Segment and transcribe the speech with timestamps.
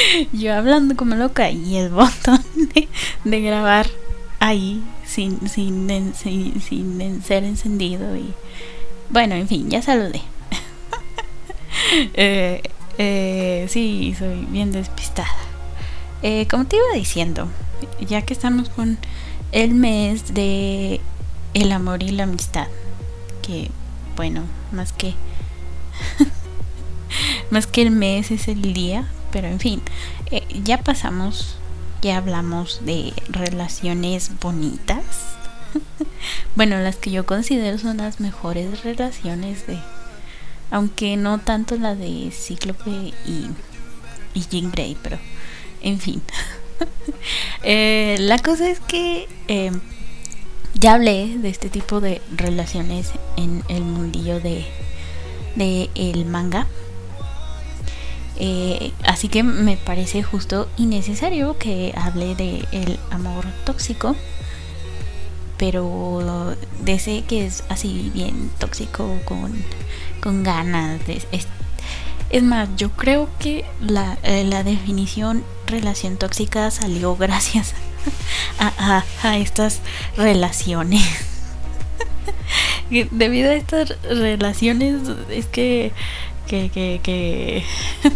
[0.32, 2.44] Yo hablando como loca y el botón
[3.24, 3.86] de, grabar
[4.40, 8.32] ahí sin, sin, sin, sin, ser encendido y
[9.10, 10.20] bueno, en fin, ya saludé.
[12.14, 12.62] eh,
[12.98, 15.28] eh, sí, soy bien despistada.
[16.22, 17.48] Eh, como te iba diciendo,
[18.00, 18.98] ya que estamos con
[19.52, 21.00] el mes de
[21.54, 22.68] el amor y la amistad,
[23.42, 23.70] que
[24.16, 24.42] bueno,
[24.72, 25.14] más que
[27.50, 29.82] más que el mes es el día, pero en fin,
[30.30, 31.56] eh, ya pasamos,
[32.02, 35.04] ya hablamos de relaciones bonitas.
[36.56, 39.78] bueno, las que yo considero son las mejores relaciones de,
[40.70, 43.50] aunque no tanto la de Cíclope y,
[44.34, 45.18] y Jean Grey, pero
[45.82, 46.22] en fin.
[47.62, 49.72] Eh, la cosa es que eh,
[50.74, 54.66] ya hablé de este tipo de relaciones en el mundillo de,
[55.56, 56.66] de el manga.
[58.38, 64.16] Eh, así que me parece justo y necesario que hable de el amor tóxico.
[65.56, 69.52] Pero de que es así bien tóxico con,
[70.20, 71.00] con ganas.
[71.08, 71.26] Es,
[72.30, 77.74] es, más, yo creo que la, eh, la definición relación tóxica salió gracias
[78.58, 79.80] a, a, estas
[80.16, 81.04] relaciones.
[82.90, 85.92] Debido a estas relaciones es que
[86.46, 87.64] que, que, que,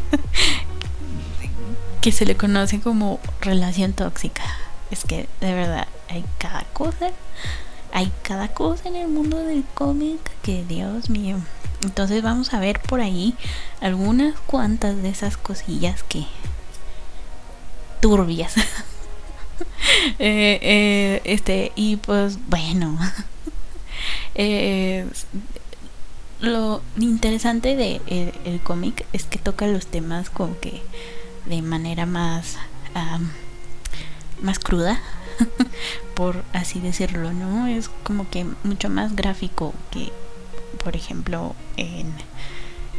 [2.00, 4.42] que se le conoce como relación tóxica.
[4.90, 7.10] Es que de verdad hay cada cosa,
[7.92, 11.36] hay cada cosa en el mundo del cómic que Dios mío.
[11.82, 13.34] Entonces vamos a ver por ahí
[13.80, 16.26] algunas cuantas de esas cosillas que
[18.00, 18.54] turbias.
[20.18, 22.98] Eh, eh, este, y pues bueno.
[24.34, 25.06] Eh,
[26.40, 28.00] lo interesante de
[28.44, 30.82] el, cómic es que toca los temas como que
[31.46, 32.56] de manera más
[34.42, 35.00] más cruda
[36.14, 40.12] por así decirlo no es como que mucho más gráfico que
[40.82, 42.12] por ejemplo en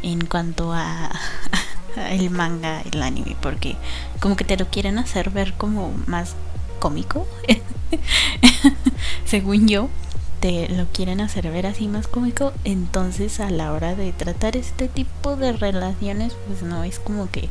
[0.02, 1.10] en cuanto a
[2.10, 3.76] el manga el anime porque
[4.20, 6.34] como que te lo quieren hacer ver como más
[6.78, 7.26] cómico
[9.24, 9.88] según yo
[10.42, 14.88] te lo quieren hacer ver así más cómico entonces a la hora de tratar este
[14.88, 17.48] tipo de relaciones pues no es como que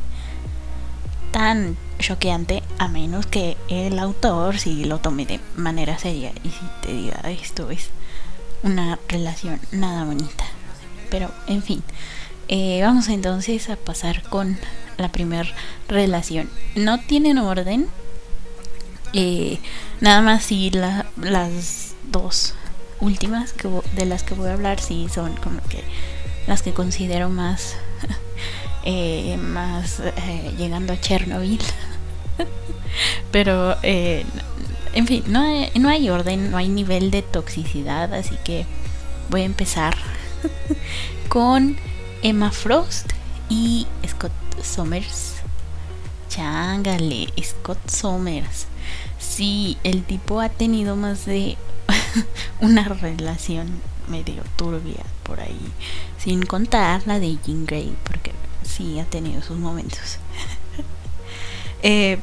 [1.30, 6.66] tan choqueante a menos que el autor si lo tome de manera seria y si
[6.82, 7.88] te diga esto es
[8.62, 10.44] una relación nada bonita
[11.08, 11.82] pero en fin
[12.48, 14.58] eh, vamos entonces a pasar con
[14.98, 15.48] la primera
[15.88, 16.50] relación.
[16.74, 17.88] No tienen orden.
[19.14, 19.58] Eh,
[20.00, 22.54] nada más si la, las dos
[23.02, 25.82] últimas que, de las que voy a hablar sí son como que
[26.46, 27.76] las que considero más
[28.84, 30.00] eh, más
[30.56, 31.60] llegando a Chernobyl
[33.32, 35.42] pero en fin no
[35.74, 38.66] no hay orden no hay nivel de toxicidad así que
[39.28, 39.96] voy a empezar
[41.28, 41.76] con
[42.22, 43.10] Emma Frost
[43.48, 45.34] y Scott Somers.
[46.28, 48.66] Chángale, Scott Somers.
[49.18, 51.56] Sí, el tipo ha tenido más de
[52.60, 55.60] una relación medio turbia por ahí.
[56.18, 58.32] Sin contar la de Jean Grey, porque
[58.64, 60.18] sí ha tenido sus momentos.
[61.82, 62.18] eh,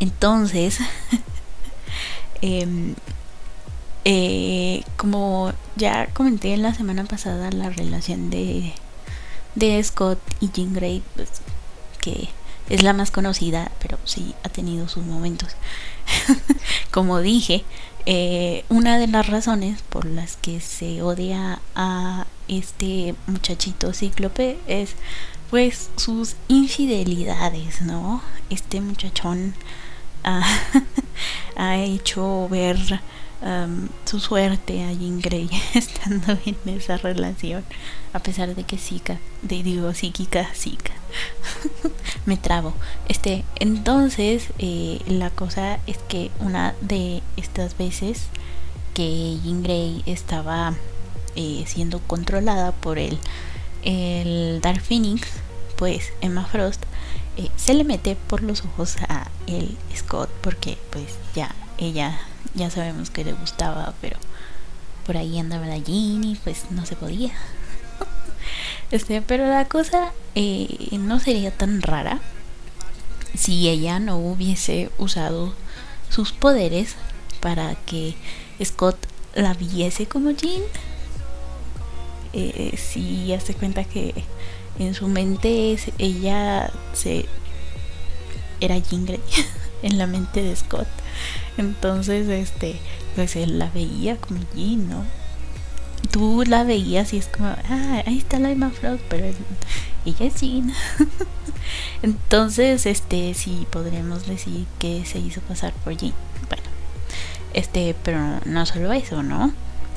[0.00, 0.78] entonces,
[2.42, 2.94] eh,
[4.04, 8.72] eh, como ya comenté en la semana pasada, la relación de,
[9.54, 11.30] de Scott y Jean Grey, pues,
[12.00, 12.28] que
[12.68, 15.50] es la más conocida, pero sí ha tenido sus momentos.
[16.90, 17.64] como dije,
[18.06, 24.94] eh, una de las razones por las que se odia a este muchachito cíclope es
[25.50, 28.22] pues sus infidelidades, ¿no?
[28.50, 29.54] Este muchachón
[30.24, 33.00] ha hecho ver
[34.06, 37.62] su suerte a Jean Grey estando en esa relación,
[38.12, 40.92] a pesar de que psica, de, digo psíquica, psica.
[42.26, 42.74] Me trabo.
[43.08, 48.24] Este, entonces, eh, la cosa es que una de estas veces
[48.94, 50.74] que Jean Grey estaba
[51.36, 53.18] eh, siendo controlada por el,
[53.82, 55.28] el Dark Phoenix,
[55.76, 56.82] pues Emma Frost
[57.36, 62.20] eh, se le mete por los ojos a el Scott porque pues ya ella
[62.54, 64.16] ya sabemos que le gustaba, pero
[65.04, 67.32] por ahí andaba la Jean y pues no se podía.
[68.94, 72.20] Este, pero la cosa eh, no sería tan rara
[73.36, 75.52] si ella no hubiese usado
[76.10, 76.94] sus poderes
[77.40, 78.14] para que
[78.64, 78.96] Scott
[79.34, 80.62] la viese como Jean.
[82.34, 84.14] Eh, si hace cuenta que
[84.78, 87.26] en su mente ella se
[88.60, 89.20] era Jean Grey
[89.82, 90.86] en la mente de Scott.
[91.56, 92.76] Entonces, este,
[93.16, 95.23] pues él la veía como Jean, ¿no?
[96.14, 100.40] Tú la veías y es como, ah, ahí está la Emma Frost, pero ella es
[100.40, 100.72] Jean.
[102.02, 106.14] Entonces, este, sí podríamos decir que se hizo pasar por Jean.
[106.48, 106.62] Bueno,
[107.52, 109.52] este, pero no solo eso, ¿no?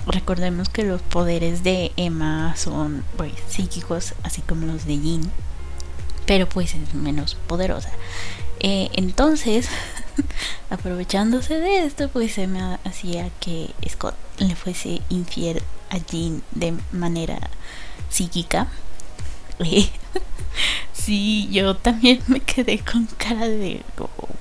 [0.08, 5.32] Recordemos que los poderes de Emma son pues, psíquicos, así como los de Jean,
[6.26, 7.92] pero pues es menos poderosa.
[8.60, 9.70] Eh, entonces,
[10.72, 16.74] aprovechándose de esto, pues se me hacía que Scott le fuese infiel a Jean de
[16.92, 17.40] manera
[18.10, 18.68] psíquica.
[20.94, 23.82] sí, yo también me quedé con cara de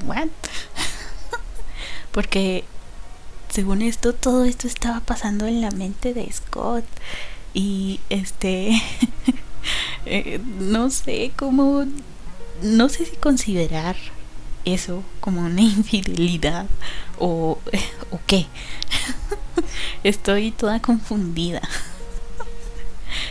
[0.05, 0.29] what?
[2.13, 2.65] Porque
[3.51, 6.85] según esto, todo esto estaba pasando en la mente de Scott.
[7.55, 8.83] Y este,
[10.07, 11.87] eh, no sé cómo,
[12.63, 13.97] no sé si considerar
[14.67, 16.67] eso como una infidelidad
[17.19, 17.59] o,
[18.11, 18.47] o qué.
[20.07, 21.61] Estoy toda confundida.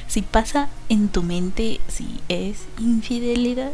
[0.10, 3.72] Si pasa en tu mente si es infidelidad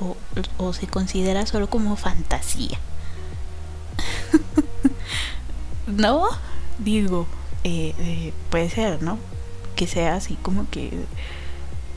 [0.00, 0.16] o,
[0.58, 2.78] o se considera solo como fantasía.
[5.86, 6.28] no,
[6.78, 7.26] digo,
[7.64, 9.18] eh, eh, puede ser, ¿no?
[9.76, 11.04] Que sea así como que,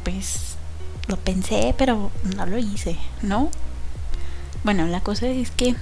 [0.03, 0.55] pues,
[1.07, 3.49] lo pensé, pero no lo hice, ¿no?
[4.63, 5.75] Bueno, la cosa es que,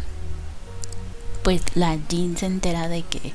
[1.43, 3.33] pues, la Jean se entera de que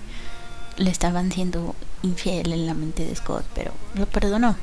[0.79, 4.57] le estaban siendo infiel en la mente de Scott, pero lo perdonó.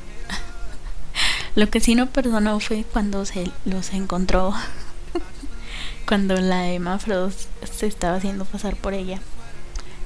[1.54, 4.52] lo que sí no perdonó fue cuando se los encontró,
[6.08, 9.20] cuando la Emma Frost se estaba haciendo pasar por ella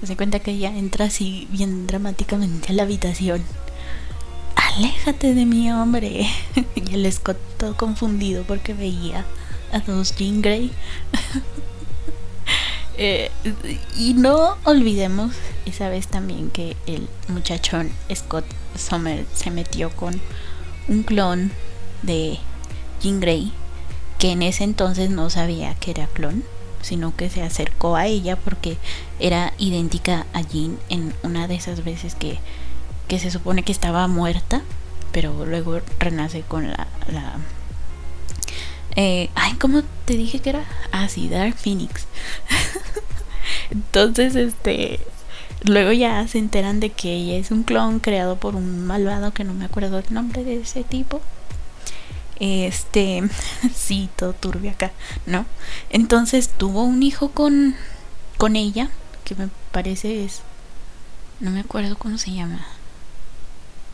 [0.07, 3.43] se cuenta que ella entra así bien dramáticamente a la habitación.
[4.57, 6.27] Aléjate de mi hombre.
[6.75, 9.25] y el Scott todo confundido porque veía
[9.73, 10.73] a dos Jean Grey.
[13.03, 13.31] Eh,
[13.97, 18.45] y no olvidemos esa vez también que el muchachón Scott
[18.77, 20.21] Sommer se metió con
[20.87, 21.51] un clon
[22.03, 22.39] de
[23.01, 23.55] Jean Grey
[24.19, 26.45] que en ese entonces no sabía que era clon
[26.83, 28.77] sino que se acercó a ella porque
[29.19, 32.39] era idéntica a Jean en una de esas veces que,
[33.09, 34.63] que se supone que estaba muerta,
[35.13, 36.87] pero luego renace con la...
[37.09, 37.37] la
[38.97, 40.65] eh, ay, ¿cómo te dije que era?
[40.91, 42.07] Ah, sí, Dark Phoenix.
[43.71, 45.01] Entonces, este...
[45.63, 49.45] Luego ya se enteran de que ella es un clon creado por un malvado que
[49.45, 51.21] no me acuerdo el nombre de ese tipo.
[52.41, 53.23] Este,
[53.75, 54.93] sí, todo turbio acá,
[55.27, 55.45] ¿no?
[55.91, 57.77] Entonces tuvo un hijo con,
[58.39, 58.89] con ella,
[59.25, 60.41] que me parece es,
[61.39, 62.67] no me acuerdo cómo se llama.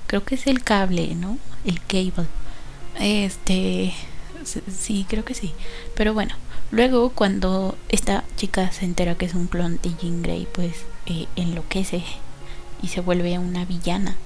[0.06, 1.38] Creo que es el cable, ¿no?
[1.64, 2.28] El cable.
[3.00, 3.92] Este,
[4.44, 5.52] sí, creo que sí.
[5.96, 6.36] Pero bueno,
[6.70, 11.26] luego cuando esta chica se entera que es un clon de Jean Grey, pues eh,
[11.36, 12.02] enloquece
[12.82, 14.16] y se vuelve una villana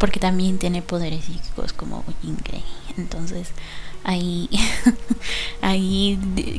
[0.00, 2.64] porque también tiene poderes psíquicos como Jean Grey.
[2.96, 3.48] Entonces,
[4.02, 4.48] ahí,
[5.60, 6.18] ahí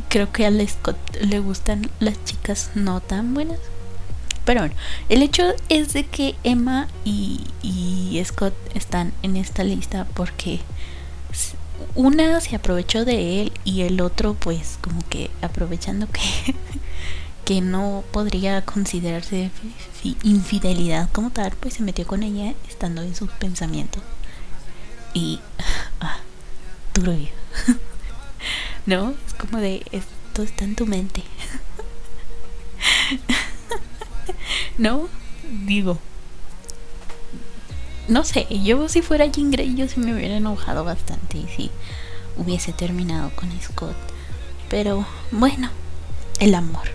[0.10, 3.57] creo que a Scott le gustan las chicas no tan buenas.
[4.45, 4.75] Pero bueno,
[5.10, 10.60] el hecho es de que Emma y, y Scott están en esta lista porque
[11.95, 16.22] una se aprovechó de él y el otro pues como que aprovechando que
[17.46, 19.51] que no podría considerarse
[20.24, 24.03] infidelidad como tal, pues se metió con ella estando en sus pensamientos.
[25.13, 25.39] Y...
[26.03, 26.17] Ah,
[26.94, 27.29] turbio.
[28.88, 29.13] ¿No?
[29.27, 29.86] Es como de...
[29.91, 31.22] Esto está en tu mente.
[34.79, 35.08] ¿No?
[35.67, 36.00] Digo.
[38.12, 41.72] No sé, yo si fuera Jean Grey yo sí me hubiera enojado bastante y si
[42.36, 43.96] hubiese terminado con Scott.
[44.70, 45.70] Pero bueno,
[46.41, 46.89] el amor.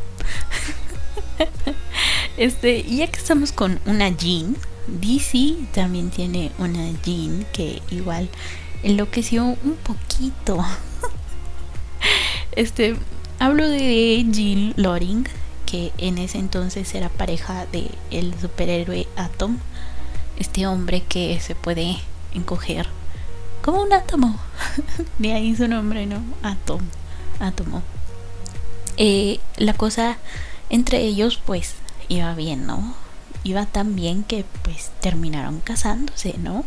[2.36, 4.58] este, ya que estamos con una Jean,
[4.88, 8.28] DC también tiene una Jean que igual
[8.82, 10.62] enloqueció un poquito.
[12.52, 12.94] este,
[13.38, 15.26] hablo de Jean Loring,
[15.64, 19.56] que en ese entonces era pareja de el superhéroe Atom,
[20.38, 21.98] este hombre que se puede
[22.34, 22.86] encoger
[23.62, 24.38] como un átomo.
[25.18, 26.22] de ahí su nombre, ¿no?
[26.42, 26.80] Atom,
[27.40, 27.82] átomo.
[28.96, 30.18] Eh, la cosa
[30.70, 31.74] entre ellos pues
[32.08, 32.94] iba bien, ¿no?
[33.44, 36.64] Iba tan bien que pues terminaron casándose, ¿no?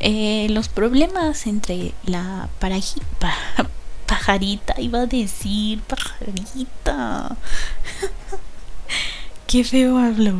[0.00, 2.48] Eh, los problemas entre la
[4.06, 7.36] pajarita, iba a decir pajarita.
[9.46, 10.34] Qué feo hablo,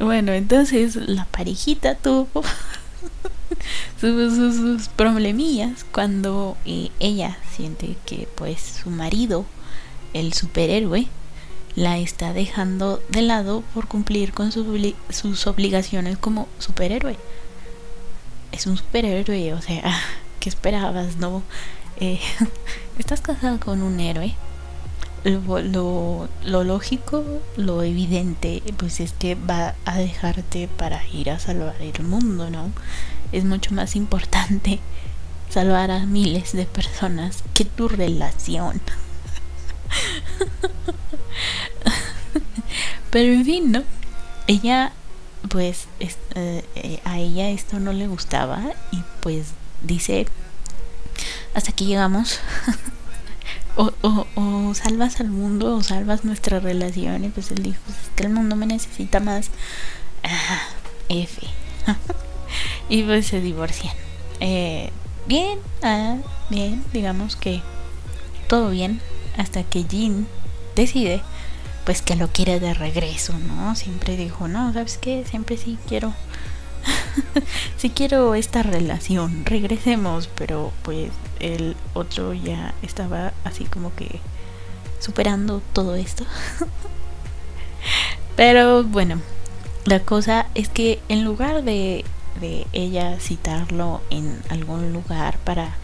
[0.00, 2.28] bueno, entonces la parejita tuvo
[4.00, 9.44] sus, problemillas cuando eh, ella siente que pues su marido,
[10.12, 11.08] el superhéroe,
[11.74, 17.16] la está dejando de lado por cumplir con sus obligaciones como superhéroe.
[18.52, 19.82] Es un superhéroe, o sea,
[20.40, 21.42] ¿qué esperabas, no?
[22.00, 22.20] Eh,
[22.98, 24.34] estás casado con un héroe.
[25.24, 27.24] Lo, lo, lógico,
[27.56, 32.70] lo evidente, pues es que va a dejarte para ir a salvar el mundo, ¿no?
[33.32, 34.78] Es mucho más importante
[35.50, 38.80] salvar a miles de personas que tu relación.
[43.10, 43.82] Pero en fin, ¿no?
[44.46, 44.92] Ella,
[45.48, 49.48] pues, eh, a ella esto no le gustaba y pues
[49.82, 50.26] dice,
[51.54, 52.40] hasta aquí llegamos.
[53.78, 57.24] o, o, salvas al mundo o salvas nuestra relación.
[57.24, 59.50] Y pues él dijo, pues, es que el mundo me necesita más.
[60.24, 60.60] Ah,
[61.08, 61.46] F.
[62.88, 63.94] y pues se divorcian.
[64.40, 64.90] Eh,
[65.26, 66.16] bien, ah,
[66.50, 67.62] bien, digamos que
[68.48, 69.00] todo bien
[69.36, 70.26] hasta que Jean
[70.74, 71.22] decide
[71.84, 73.74] pues que lo quiere de regreso, ¿no?
[73.74, 75.24] Siempre dijo, no, ¿sabes qué?
[75.24, 76.12] Siempre sí quiero,
[77.76, 84.20] sí quiero esta relación, regresemos, pero pues el otro ya estaba así como que
[84.98, 86.24] superando todo esto.
[88.36, 89.20] pero bueno,
[89.84, 92.04] la cosa es que en lugar de,
[92.40, 95.76] de ella citarlo en algún lugar para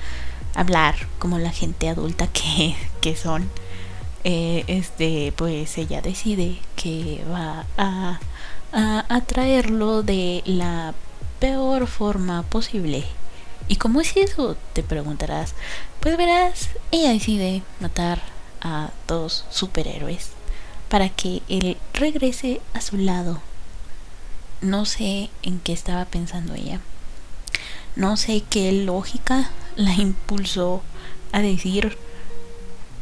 [0.55, 3.51] hablar como la gente adulta que, que son,
[4.25, 8.21] eh, este, pues ella decide que va a,
[8.75, 10.95] a, traerlo de la
[11.39, 13.05] peor forma posible.
[13.69, 14.57] ¿Y cómo es eso?
[14.73, 15.55] Te preguntarás.
[16.01, 18.21] Pues verás, ella decide matar
[18.61, 20.31] a dos superhéroes
[20.89, 23.41] para que él regrese a su lado.
[24.61, 26.81] No sé en qué estaba pensando ella.
[27.97, 30.83] No sé qué lógica la impulsó
[31.33, 31.97] a decir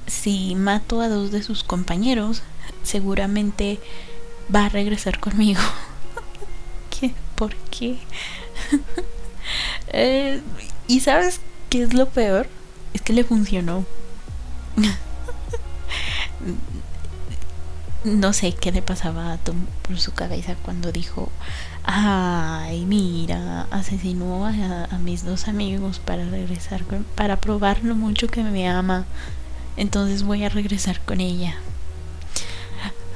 [0.06, 2.42] si mato a dos de sus compañeros,
[2.82, 3.78] seguramente
[4.54, 5.60] va a regresar conmigo.
[6.90, 7.14] ¿Qué?
[7.36, 7.98] ¿Por qué?
[9.94, 10.40] Eh,
[10.86, 12.48] ¿Y sabes qué es lo peor?
[12.94, 13.84] Es que le funcionó.
[18.04, 21.30] no sé qué le pasaba a Tom por su cabeza cuando dijo,
[21.84, 26.82] ay, mira, asesinó a, mis dos amigos para regresar,
[27.14, 29.04] para probar lo mucho que me ama.
[29.76, 31.54] Entonces voy a regresar con ella.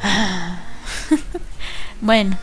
[2.00, 2.36] bueno,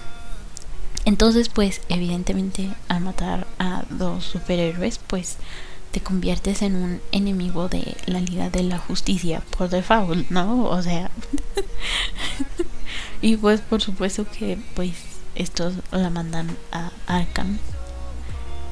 [1.05, 5.37] entonces pues evidentemente al matar a dos superhéroes pues
[5.91, 10.65] te conviertes en un enemigo de la Liga de la Justicia por default, ¿no?
[10.65, 11.11] O sea...
[13.21, 14.93] y pues por supuesto que pues
[15.35, 17.59] estos la mandan a Arkham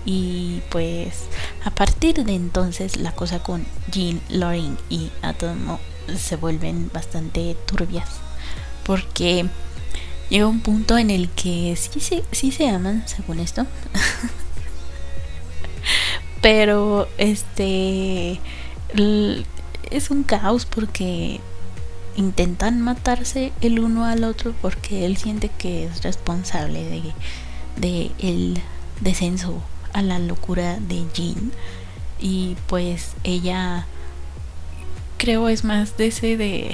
[0.06, 1.26] y pues
[1.64, 5.80] a partir de entonces la cosa con Jean, Loring y Atomo
[6.18, 8.10] se vuelven bastante turbias.
[8.84, 9.48] Porque
[10.32, 13.68] llega un punto en el que sí se, sí se aman, según esto.
[16.42, 18.40] Pero este
[19.92, 21.40] es un caos porque
[22.16, 27.04] intentan matarse el uno al otro porque él siente que es responsable de,
[27.78, 28.60] de el
[29.02, 29.62] descenso
[29.94, 31.52] a la locura de Jean.
[32.22, 33.86] Y pues ella
[35.18, 36.74] creo es más de ese de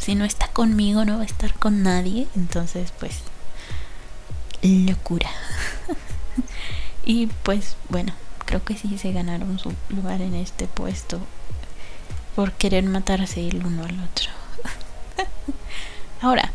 [0.00, 2.26] si no está conmigo no va a estar con nadie.
[2.36, 3.22] Entonces pues
[4.62, 5.30] locura.
[7.04, 8.12] y pues bueno,
[8.46, 11.20] creo que sí se ganaron su lugar en este puesto
[12.34, 14.30] por querer matarse el uno al otro.
[16.20, 16.52] Ahora,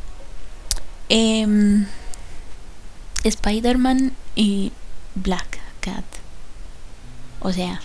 [1.10, 1.86] eh,
[3.24, 4.72] Spider-Man y
[5.16, 6.06] Black Cat.
[7.42, 7.82] O sea,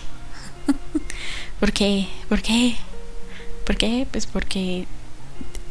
[1.59, 2.07] ¿por qué?
[2.27, 2.75] ¿Por qué?
[3.65, 4.07] ¿Por qué?
[4.09, 4.87] Pues porque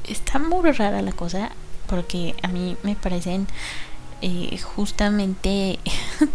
[0.09, 1.51] está muy rara la cosa.
[1.87, 3.47] Porque a mí me parecen
[4.23, 5.79] eh, justamente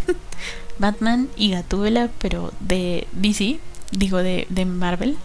[0.79, 3.59] Batman y Gatúbela, pero de DC,
[3.91, 5.17] digo de, de Marvel.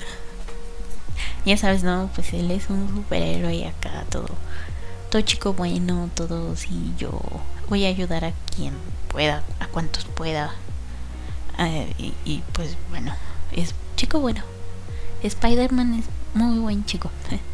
[1.44, 2.10] Ya sabes, ¿no?
[2.14, 4.28] Pues él es un superhéroe y acá todo,
[5.10, 7.20] todo chico bueno, todo sí, yo
[7.68, 8.72] voy a ayudar a quien
[9.08, 10.54] pueda, a cuantos pueda.
[11.58, 13.14] Eh, y, pues bueno,
[13.52, 14.42] es chico bueno.
[15.22, 17.10] Spider-Man es muy buen chico.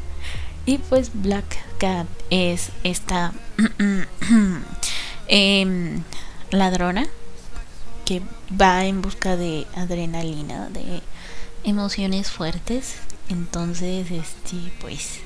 [0.66, 3.32] y pues Black Cat es esta
[5.28, 6.02] em,
[6.50, 7.06] ladrona
[8.04, 8.22] que
[8.60, 11.02] va en busca de adrenalina, de
[11.64, 12.96] emociones fuertes.
[13.28, 15.20] Entonces, este, pues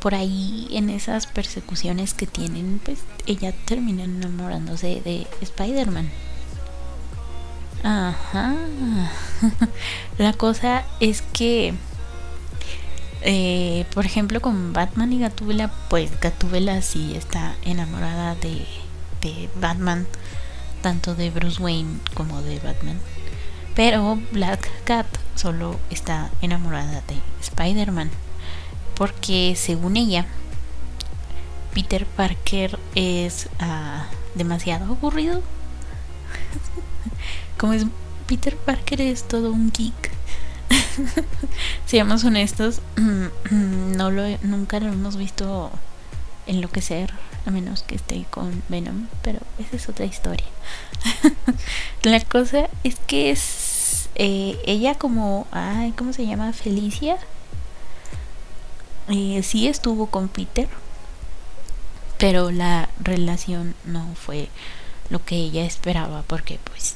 [0.00, 6.08] por ahí en esas persecuciones que tienen, pues ella termina enamorándose de Spider-Man.
[7.82, 8.54] Ajá.
[10.18, 11.74] La cosa es que,
[13.22, 18.66] eh, por ejemplo, con Batman y Gatúbela, pues Gatúbela sí está enamorada de,
[19.60, 20.06] Batman,
[20.82, 22.98] tanto de Bruce Wayne como de Batman.
[23.74, 28.10] Pero Black Cat solo está enamorada de Spider-Man.
[28.94, 30.26] Porque según ella,
[31.74, 34.02] Peter Parker es uh,
[34.36, 35.42] demasiado aburrido.
[37.58, 37.86] Como es
[38.26, 40.17] Peter Parker es todo un geek.
[41.86, 42.80] Seamos honestos,
[43.50, 45.70] no lo nunca lo hemos visto
[46.46, 47.12] enloquecer
[47.46, 50.46] a menos que esté con Venom, pero esa es otra historia.
[52.02, 56.52] La cosa es que es eh, ella como, ay, ¿cómo se llama?
[56.52, 57.16] Felicia.
[59.08, 60.68] Eh, sí estuvo con Peter,
[62.18, 64.48] pero la relación no fue
[65.08, 66.94] lo que ella esperaba porque pues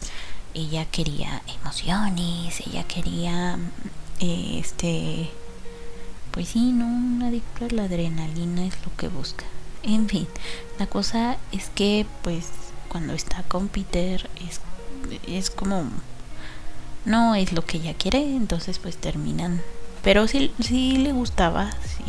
[0.55, 3.59] ella quería emociones, ella quería
[4.21, 5.31] eh, este
[6.33, 9.45] pues sí, no, un adicto a la adrenalina es lo que busca.
[9.83, 10.27] En fin,
[10.79, 12.49] la cosa es que pues
[12.89, 14.61] cuando está con Peter es,
[15.27, 15.85] es como
[17.05, 19.61] no es lo que ella quiere, entonces pues terminan.
[20.03, 22.05] Pero sí, sí le gustaba, sí,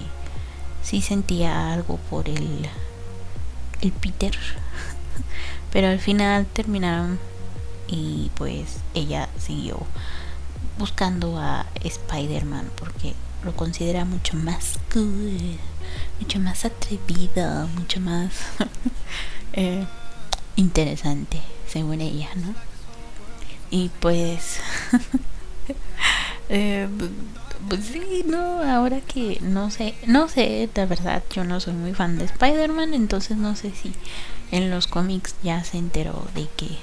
[0.83, 2.69] sí sentía algo por el,
[3.81, 4.37] el Peter.
[5.71, 7.19] Pero al final terminaron
[7.93, 9.77] y pues ella siguió
[10.79, 13.13] buscando a Spider-Man porque
[13.45, 15.59] lo considera mucho más cool,
[16.19, 18.31] mucho más atrevido, mucho más
[19.53, 19.85] eh,
[20.55, 22.55] interesante, según ella, ¿no?
[23.69, 24.59] Y pues,
[26.49, 26.87] eh,
[27.69, 31.93] pues sí, no, ahora que no sé, no sé, de verdad, yo no soy muy
[31.93, 33.93] fan de Spider-Man, entonces no sé si
[34.51, 36.77] en los cómics ya se enteró de que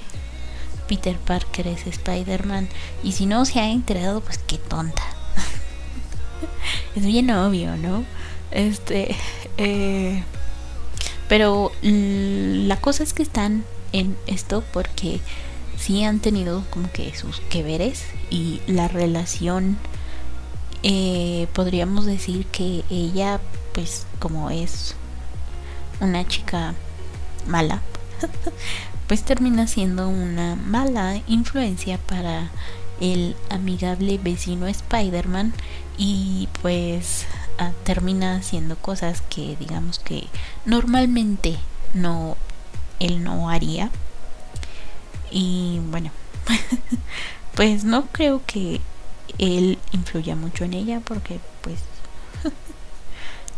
[0.91, 2.67] Peter Parker es Spider-Man
[3.01, 5.01] y si no se ha enterado, pues qué tonta
[6.97, 8.03] es bien obvio, ¿no?
[8.51, 9.15] Este,
[9.57, 10.21] eh,
[11.29, 15.21] pero la cosa es que están en esto porque
[15.77, 19.77] sí han tenido como que sus que veres y la relación
[20.83, 23.39] eh, podríamos decir que ella
[23.73, 24.95] pues como es
[26.01, 26.73] una chica
[27.47, 27.81] mala
[29.11, 32.49] pues termina siendo una mala influencia para
[33.01, 35.51] el amigable vecino Spider-Man
[35.97, 37.25] y pues
[37.57, 40.27] ah, termina haciendo cosas que digamos que
[40.63, 41.57] normalmente
[41.93, 42.37] no
[43.01, 43.91] él no haría.
[45.29, 46.11] Y bueno
[47.55, 48.79] pues no creo que
[49.39, 51.79] él influya mucho en ella porque pues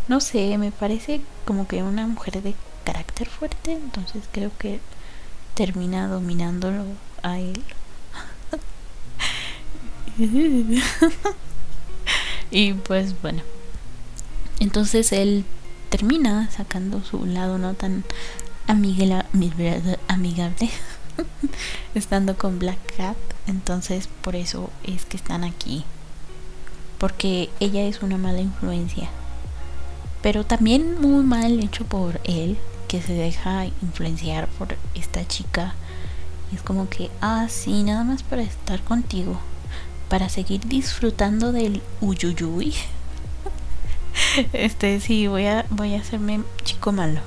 [0.07, 4.79] no sé me parece como que una mujer de carácter fuerte entonces creo que
[5.55, 6.85] termina dominándolo
[7.21, 7.63] a él
[12.51, 13.41] y pues bueno.
[14.59, 15.45] Entonces él
[15.89, 18.03] termina sacando su lado no tan
[18.67, 19.25] amigable,
[20.07, 20.69] amigable
[21.95, 23.17] estando con Black Cat.
[23.47, 25.83] Entonces por eso es que están aquí.
[26.99, 29.09] Porque ella es una mala influencia.
[30.21, 32.57] Pero también muy mal hecho por él,
[32.93, 35.73] que se deja influenciar por esta chica.
[36.51, 39.39] Y es como que, ah, sí, nada más para estar contigo
[40.13, 42.75] para seguir disfrutando del uyuyuy.
[44.53, 47.19] este, sí, voy a, voy a hacerme chico malo.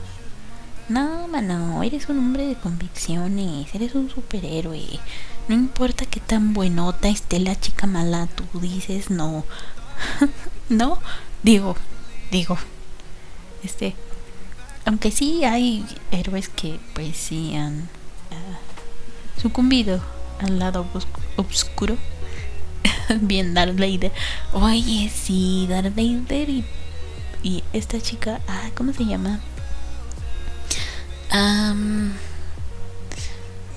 [0.88, 5.00] No, mano, eres un hombre de convicciones, eres un superhéroe.
[5.48, 9.44] No importa qué tan buenota esté la chica mala, tú dices no.
[10.68, 11.00] no,
[11.42, 11.74] digo,
[12.30, 12.56] digo.
[13.64, 13.96] Este,
[14.86, 17.88] aunque sí hay héroes que pues sí han
[18.30, 20.00] ah, sucumbido
[20.38, 20.86] al lado
[21.36, 21.96] oscuro
[23.20, 24.12] bien Darth Vader.
[24.52, 26.64] Oye, sí, Darth Vader y,
[27.42, 29.40] y esta chica, ah, ¿cómo se llama?
[31.32, 32.12] Um,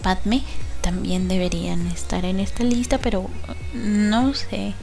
[0.03, 0.43] Padme
[0.81, 3.29] también deberían estar en esta lista, pero
[3.73, 4.73] no sé.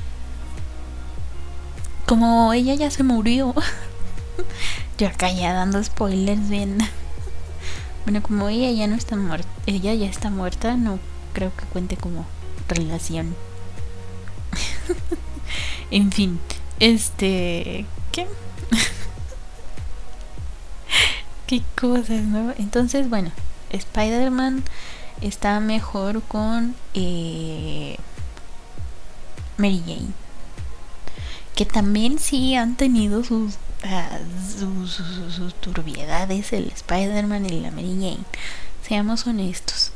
[2.04, 3.54] Como ella ya se murió.
[4.98, 6.78] Yo acá ya dando spoilers bien.
[8.04, 10.98] Bueno, como ella ya no está muerta, ella ya está muerta, no
[11.32, 12.24] creo que cuente como
[12.68, 13.34] relación.
[15.90, 16.38] en fin,
[16.78, 17.84] este...
[18.12, 18.26] ¿Qué?
[21.46, 22.54] ¿Qué cosas, no?
[22.58, 23.32] Entonces, bueno,
[23.70, 24.62] Spider-Man
[25.20, 27.96] está mejor con eh,
[29.56, 30.12] Mary Jane.
[31.54, 34.18] Que también sí han tenido sus, ah,
[34.58, 35.02] sus,
[35.34, 38.24] sus, turbiedades el Spider-Man y la Mary Jane.
[38.86, 39.92] Seamos honestos.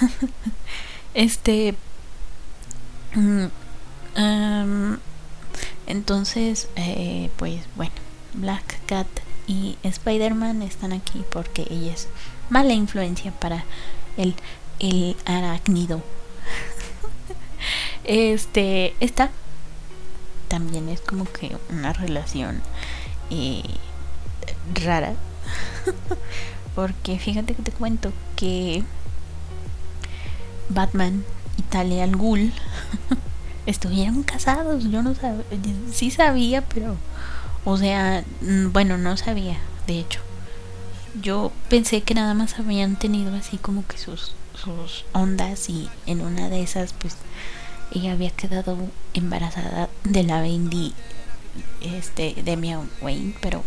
[1.14, 1.74] Este.
[3.14, 3.46] mm,
[5.86, 7.94] entonces, eh, pues bueno,
[8.34, 9.06] Black Cat
[9.46, 12.08] y Spider-Man están aquí porque ella es
[12.50, 13.64] mala influencia para
[14.16, 14.34] el,
[14.78, 16.02] el arácnido.
[18.04, 19.30] este, esta
[20.48, 22.62] también es como que una relación
[23.30, 23.62] eh,
[24.74, 25.14] rara.
[26.76, 28.84] porque fíjate que te cuento que
[30.68, 31.24] Batman
[31.56, 32.52] y Talia al Ghul
[33.66, 34.84] estuvieron casados.
[34.84, 35.44] Yo no sabía,
[35.90, 36.96] sí sabía, pero,
[37.64, 38.24] o sea,
[38.72, 40.20] bueno, no sabía, de hecho.
[41.22, 46.20] Yo pensé que nada más habían tenido así como que sus, sus ondas y en
[46.20, 47.16] una de esas, pues,
[47.90, 48.76] ella había quedado
[49.14, 50.92] embarazada de la Bendy,
[51.80, 53.62] este, de Miao Wayne, pero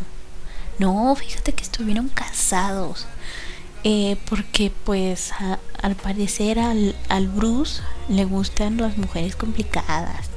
[0.80, 3.06] no, fíjate que estuvieron casados.
[3.86, 5.32] Eh, porque pues
[5.82, 10.28] al parecer al, al Bruce le gustan las mujeres complicadas.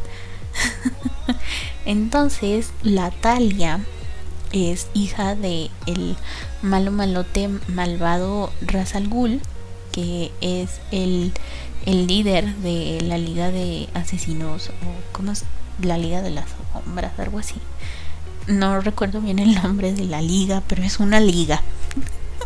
[1.85, 3.81] Entonces la Talia
[4.53, 6.17] es hija de el
[6.61, 9.41] malo malote malvado Ra's al Ghul,
[9.91, 11.33] que es el,
[11.87, 15.33] el líder de la liga de asesinos o cómo
[15.81, 17.57] la liga de las sombras, algo así.
[18.47, 21.63] No recuerdo bien el nombre de la liga, pero es una liga.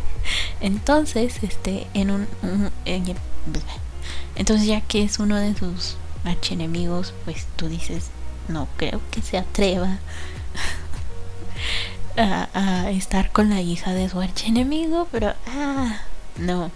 [0.61, 2.27] Entonces, este, en un,
[4.35, 8.11] entonces ya que es uno de sus archienemigos, pues tú dices,
[8.49, 9.99] no creo que se atreva
[12.17, 16.01] a, a estar con la hija de su archienemigo, pero ah,
[16.37, 16.71] no,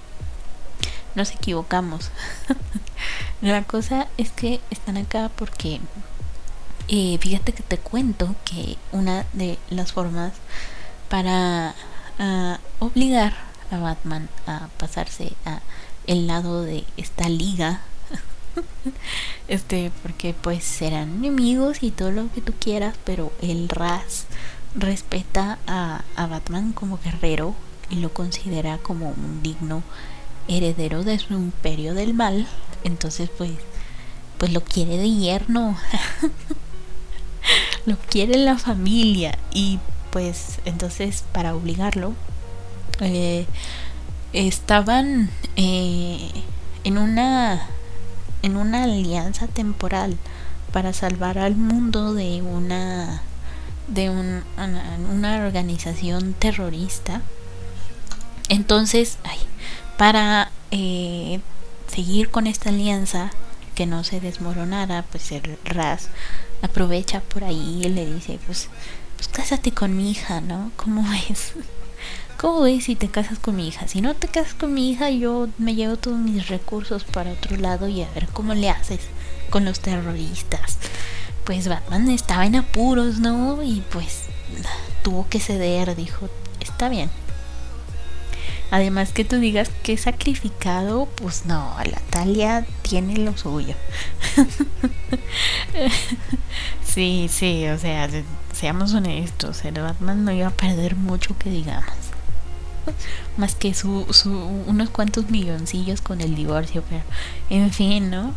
[1.15, 2.11] nos equivocamos.
[3.43, 5.81] la cosa es que están acá porque
[6.92, 10.33] eh, fíjate que te cuento que una de las formas
[11.09, 11.76] para
[12.18, 13.33] ah, obligar
[13.70, 15.61] a Batman a pasarse a
[16.09, 17.83] el lado de esta liga
[19.48, 24.26] este porque pues serán enemigos y todo lo que tú quieras pero el Raz
[24.74, 27.55] respeta a, Batman como guerrero
[27.88, 29.85] y lo considera como un digno
[30.48, 32.48] heredero de su imperio del mal.
[32.83, 33.53] Entonces pues
[34.38, 35.76] pues lo quiere de yerno
[37.87, 39.79] lo quiere la familia y
[40.11, 42.14] pues entonces para obligarlo
[43.00, 43.46] eh,
[44.33, 46.31] estaban eh,
[46.85, 47.66] en una
[48.42, 50.16] en una alianza temporal
[50.72, 53.22] para salvar al mundo de una
[53.88, 54.44] de un-
[55.12, 57.22] una, organización terrorista.
[58.48, 59.18] Entonces
[59.96, 61.40] para eh,
[61.88, 63.31] seguir con esta alianza
[63.74, 66.09] que no se desmoronara pues el Raz
[66.62, 68.68] aprovecha por ahí y le dice pues
[69.16, 71.53] pues cásate con mi hija no cómo ves
[72.40, 73.87] ¿Cómo ves si te casas con mi hija?
[73.87, 77.59] Si no te casas con mi hija, yo me llevo todos mis recursos para otro
[77.59, 79.01] lado y a ver cómo le haces
[79.51, 80.79] con los terroristas.
[81.44, 83.62] Pues Batman estaba en apuros, ¿no?
[83.62, 84.23] Y pues
[85.03, 87.11] tuvo que ceder, dijo, está bien.
[88.70, 93.75] Además que tú digas que es sacrificado, pues no, la Talia tiene lo suyo.
[96.85, 101.51] sí, sí, o sea, se- seamos honestos, el Batman no iba a perder mucho que
[101.51, 101.95] digamos
[103.37, 104.33] más que su, su
[104.66, 107.03] unos cuantos milloncillos con el divorcio, pero
[107.49, 108.35] en fin, ¿no?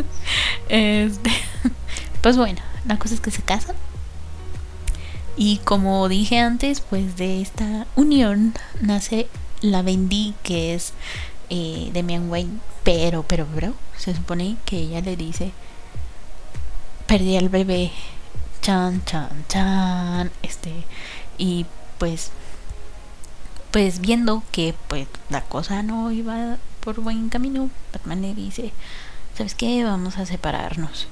[0.68, 1.30] este,
[2.22, 3.76] pues bueno, la cosa es que se casan.
[5.36, 9.28] Y como dije antes, pues de esta unión nace
[9.60, 10.94] la Bendy, que es
[11.50, 15.52] eh, Demian Wayne, pero, pero, pero, se supone que ella le dice,
[17.06, 17.92] perdí al bebé,
[18.62, 20.72] chan, chan, chan, este,
[21.38, 21.66] y
[21.98, 22.30] pues
[23.70, 28.72] pues viendo que pues la cosa no iba por buen camino, Batman le dice,
[29.36, 29.84] ¿sabes qué?
[29.84, 31.08] Vamos a separarnos.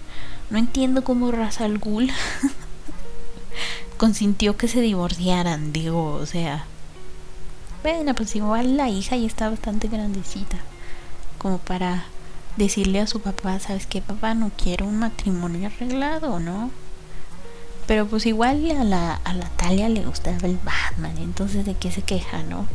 [0.49, 1.79] No entiendo cómo Ra's al
[3.99, 6.65] consintió que se divorciaran, digo, o sea,
[7.83, 10.57] bueno, pues igual la hija ya está bastante grandecita,
[11.37, 12.05] como para
[12.57, 14.35] decirle a su papá, ¿sabes qué, papá?
[14.35, 16.71] No quiero un matrimonio arreglado, ¿no?
[17.87, 21.91] Pero pues igual a la, a la Talia le gustaba el Batman, entonces de qué
[21.91, 22.67] se queja, ¿no?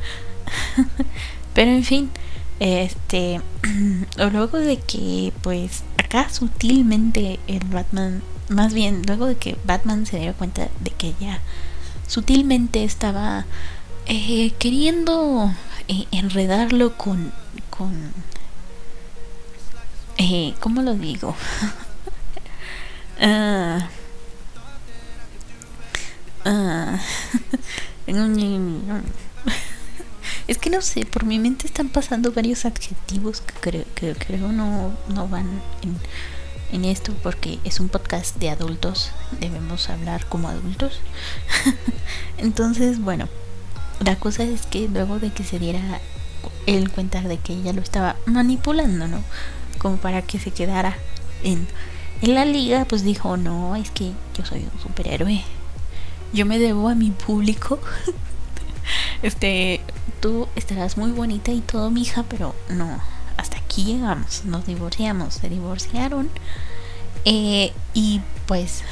[1.54, 2.12] Pero en fin,
[2.60, 3.42] este,
[4.18, 10.20] luego de que pues acá sutilmente el Batman, más bien luego de que Batman se
[10.20, 11.40] dio cuenta de que ella
[12.08, 13.46] sutilmente estaba
[14.08, 15.54] eh, queriendo
[15.88, 17.32] eh, enredarlo con,
[17.70, 18.12] con,
[20.20, 21.36] eh, ¿cómo lo digo?
[23.22, 23.90] Ah,
[30.48, 34.52] Es que no sé, por mi mente están pasando varios adjetivos que creo, que creo
[34.52, 35.48] no, no van
[35.84, 35.98] en,
[36.72, 39.12] en esto porque es un podcast de adultos.
[39.40, 41.02] Debemos hablar como adultos.
[42.38, 43.28] Entonces, bueno,
[44.00, 46.00] la cosa es que luego de que se diera
[46.66, 49.24] él cuenta de que ella lo estaba manipulando, ¿no?
[49.80, 50.96] Como para que se quedara
[51.44, 51.68] en,
[52.22, 55.44] en la liga, pues dijo, no, es que yo soy un superhéroe.
[56.34, 57.80] Yo me debo a mi público.
[59.24, 59.82] este,
[60.20, 63.00] tú estarás muy bonita y todo, mija, pero no,
[63.38, 64.46] hasta aquí llegamos.
[64.46, 66.30] Nos divorciamos, se divorciaron.
[67.26, 68.84] Eh, y pues,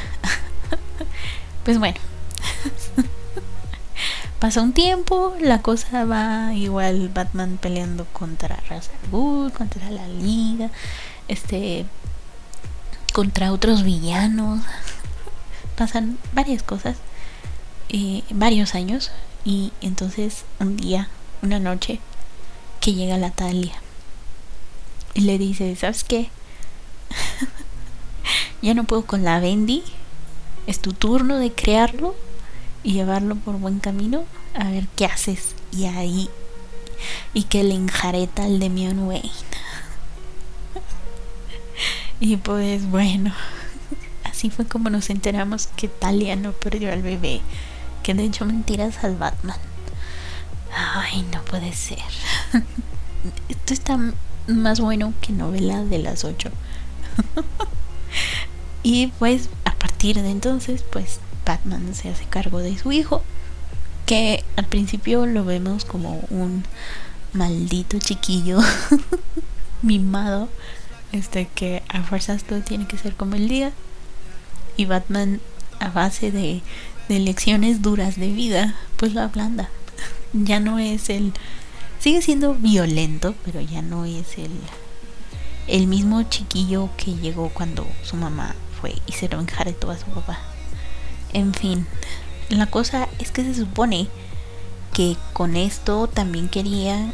[1.64, 2.00] pues bueno.
[4.40, 10.70] Pasa un tiempo, la cosa va igual Batman peleando contra Ra's al contra la Liga,
[11.28, 11.88] este
[13.14, 14.62] contra otros villanos.
[15.76, 16.98] Pasan varias cosas,
[17.90, 19.10] eh, varios años
[19.44, 21.10] y entonces un día,
[21.42, 22.00] una noche
[22.80, 23.74] que llega la Talia
[25.16, 26.30] y le dice, ¿sabes qué?
[28.62, 29.84] ya no puedo con la Bendy.
[30.68, 32.14] Es tu turno de crearlo
[32.88, 34.24] y llevarlo por buen camino
[34.56, 35.56] a ver qué haces.
[35.74, 36.30] Y ahí
[37.34, 39.30] y que le enjareta al Demion Wayne
[42.22, 43.34] y pues bueno
[44.24, 47.42] así fue como nos enteramos que Talia no perdió al bebé
[48.04, 49.58] que de hecho mentiras al Batman.
[50.74, 52.00] Ay no puede ser.
[53.50, 54.00] Esto está
[54.48, 56.52] más bueno que novela de las ocho.
[58.82, 63.24] Y pues a partir de entonces pues Batman se hace cargo de su hijo,
[64.06, 66.66] que al principio lo vemos como un
[67.32, 68.60] maldito chiquillo
[69.82, 70.50] mimado,
[71.14, 73.72] este que a fuerzas todo tiene que ser como el día.
[74.76, 75.40] Y Batman
[75.80, 76.62] a base de,
[77.08, 79.70] lecciones duras de vida, pues lo ablanda.
[80.34, 81.32] Ya no es el...
[82.00, 84.52] Sigue siendo violento, pero ya no es el,
[85.68, 90.06] el mismo chiquillo que llegó cuando su mamá fue y se lo enjaretó a su
[90.08, 90.38] papá.
[91.34, 91.86] En fin,
[92.50, 94.08] la cosa es que se supone
[94.94, 97.12] que con esto también quería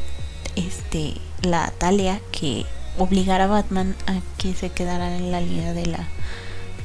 [0.56, 2.66] este la Talia que
[2.98, 6.08] obligara a Batman a que se quedara en la liga de la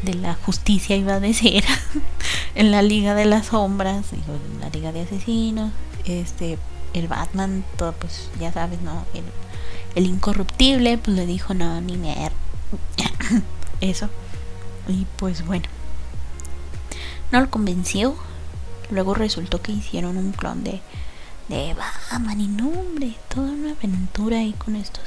[0.03, 1.65] de la justicia iba a decir
[2.55, 5.71] en la liga de las sombras en la liga de asesinos
[6.07, 6.59] este
[6.95, 9.25] el Batman todo pues ya sabes no el,
[9.95, 12.33] el incorruptible pues le dijo no ni mer
[13.81, 14.09] eso.
[14.89, 15.67] Y pues bueno
[17.33, 18.17] no lo convenció.
[18.91, 20.81] Luego resultó que hicieron un clon de,
[21.49, 25.05] de Batman y nombre, toda una aventura ahí con estos.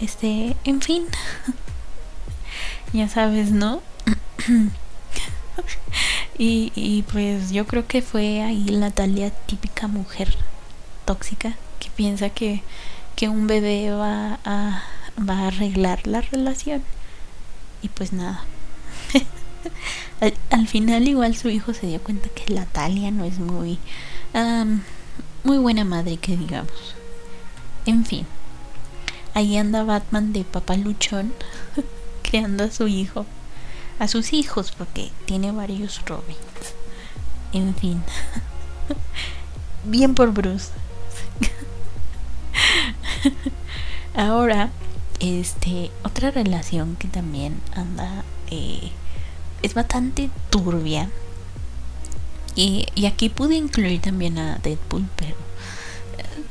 [0.00, 1.06] Este, en fin.
[2.92, 3.82] ya sabes, ¿no?
[6.38, 10.36] y, y pues yo creo que fue ahí la Talia típica mujer
[11.04, 12.62] tóxica que piensa que,
[13.16, 14.82] que un bebé va a,
[15.18, 16.82] va a arreglar la relación.
[17.82, 18.44] Y pues nada.
[20.50, 23.78] Al, final igual su hijo se dio cuenta que la Talia no es muy
[25.44, 26.94] muy buena madre que digamos.
[27.86, 28.26] En fin,
[29.34, 31.32] ahí anda Batman de papaluchón
[32.22, 33.26] creando a su hijo,
[33.98, 36.74] a sus hijos porque tiene varios Robins.
[37.52, 38.02] En fin,
[39.84, 40.70] bien por Bruce.
[44.14, 44.70] Ahora,
[45.20, 48.90] este, otra relación que también anda eh,
[49.62, 51.10] es bastante turbia.
[52.54, 55.34] Y, aquí pude incluir también a Deadpool, pero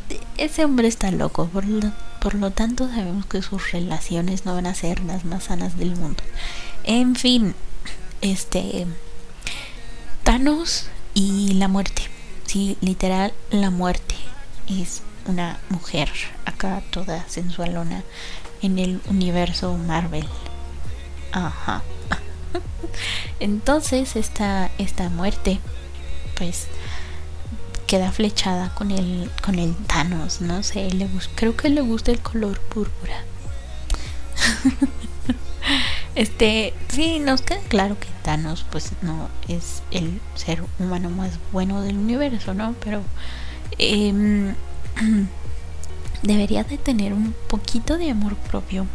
[0.09, 1.47] eh, ese hombre está loco.
[1.47, 5.45] Por lo, por lo tanto, sabemos que sus relaciones no van a ser las más
[5.45, 6.23] sanas del mundo.
[6.83, 7.53] En fin,
[8.21, 8.87] este.
[10.23, 12.03] Thanos y la muerte.
[12.45, 14.15] Sí, literal, la muerte
[14.67, 16.09] es una mujer
[16.45, 18.03] acá toda sensualona
[18.61, 20.27] en el universo Marvel.
[21.31, 21.81] Ajá.
[23.39, 25.59] Entonces esta, esta muerte
[26.37, 26.67] pues
[27.87, 32.19] queda flechada con el, con el Thanos, no sé, le creo que le gusta el
[32.19, 33.25] color púrpura.
[36.15, 41.81] este, sí, nos queda claro que Thanos pues no es el ser humano más bueno
[41.81, 42.75] del universo, ¿no?
[42.81, 43.01] Pero
[43.77, 44.55] em,
[46.23, 48.85] debería de tener un poquito de amor propio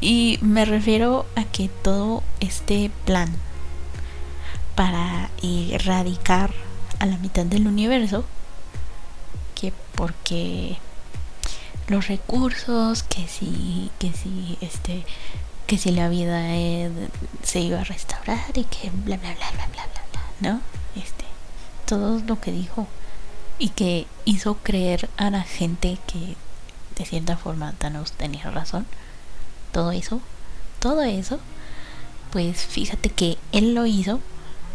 [0.00, 3.30] y me refiero a que todo este plan
[4.74, 6.52] para erradicar
[6.98, 8.24] a la mitad del universo,
[9.54, 10.78] que porque
[11.88, 15.04] los recursos, que si, que si este,
[15.66, 16.46] que si la vida
[17.42, 20.60] se iba a restaurar y que bla bla bla bla bla bla, ¿no?
[20.96, 21.24] Este,
[21.84, 22.86] todo lo que dijo
[23.58, 26.36] y que hizo creer a la gente que
[26.96, 28.86] de cierta forma Thanos tenía razón.
[29.72, 30.20] Todo eso,
[30.78, 31.38] todo eso,
[32.32, 34.20] pues fíjate que él lo hizo.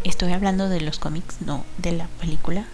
[0.04, 2.66] Estoy hablando de los cómics, no de la película.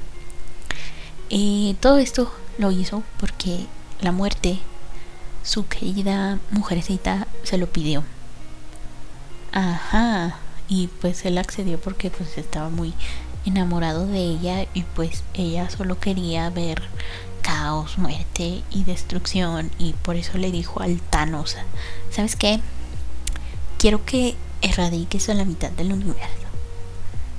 [1.30, 3.66] Y todo esto lo hizo porque
[4.02, 4.60] la muerte,
[5.44, 8.04] su querida mujercita, se lo pidió.
[9.52, 10.38] Ajá.
[10.68, 12.94] Y pues él accedió porque pues estaba muy
[13.46, 16.82] enamorado de ella y pues ella solo quería ver
[17.42, 21.58] caos, muerte y destrucción y por eso le dijo al Thanos,
[22.10, 22.60] ¿sabes qué?
[23.78, 26.48] Quiero que erradiques a la mitad del universo.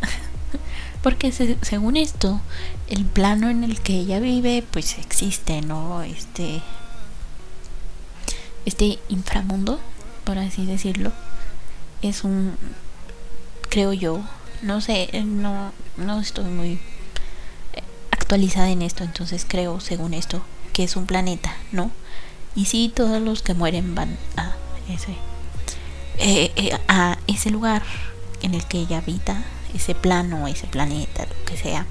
[1.03, 2.41] Porque según esto,
[2.89, 6.03] el plano en el que ella vive, pues existe, ¿no?
[6.03, 6.63] Este.
[8.65, 9.81] Este inframundo,
[10.25, 11.13] por así decirlo,
[12.03, 12.57] es un.
[13.69, 14.21] Creo yo.
[14.63, 16.79] No sé, no, no estoy muy
[18.33, 20.41] actualizada en esto, entonces creo, según esto,
[20.73, 21.91] que es un planeta, ¿no?
[22.55, 24.57] Y sí, todos los que mueren van a
[24.89, 25.13] ese.
[26.17, 27.83] Eh, eh, a ese lugar
[28.41, 31.85] en el que ella habita ese plano, ese planeta, lo que sea.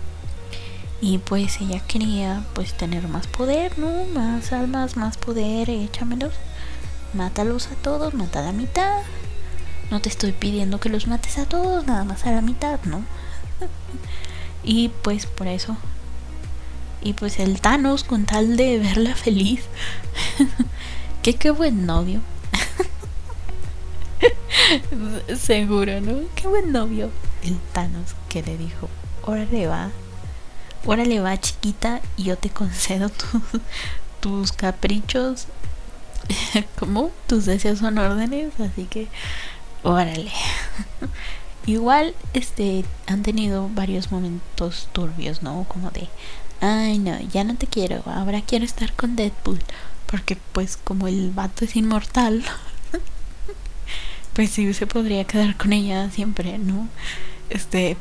[0.99, 4.05] Y pues ella quería pues tener más poder, ¿no?
[4.05, 6.33] Más almas, más poder, échamelos.
[7.13, 9.01] Mátalos a todos, mata a la mitad.
[9.91, 13.03] No te estoy pidiendo que los mates a todos, nada más a la mitad, ¿no?
[14.63, 15.77] y pues por eso.
[17.01, 19.63] Y pues el Thanos con tal de verla feliz.
[21.21, 22.21] que qué buen novio.
[25.37, 26.21] Seguro, ¿no?
[26.35, 27.11] Qué buen novio
[27.43, 28.89] el Thanos que le dijo,
[29.23, 29.89] órale va,
[30.85, 33.09] órale va chiquita, y yo te concedo
[34.19, 35.47] tus caprichos,
[36.79, 39.07] como tus deseos son órdenes, así que
[39.83, 40.31] órale.
[41.67, 45.65] Igual, este, han tenido varios momentos turbios, ¿no?
[45.67, 46.07] Como de,
[46.61, 49.59] ay no, ya no te quiero, ahora quiero estar con Deadpool,
[50.05, 52.43] porque pues como el vato es inmortal,
[54.33, 56.87] pues sí se podría quedar con ella siempre, ¿no?
[57.49, 57.97] Este.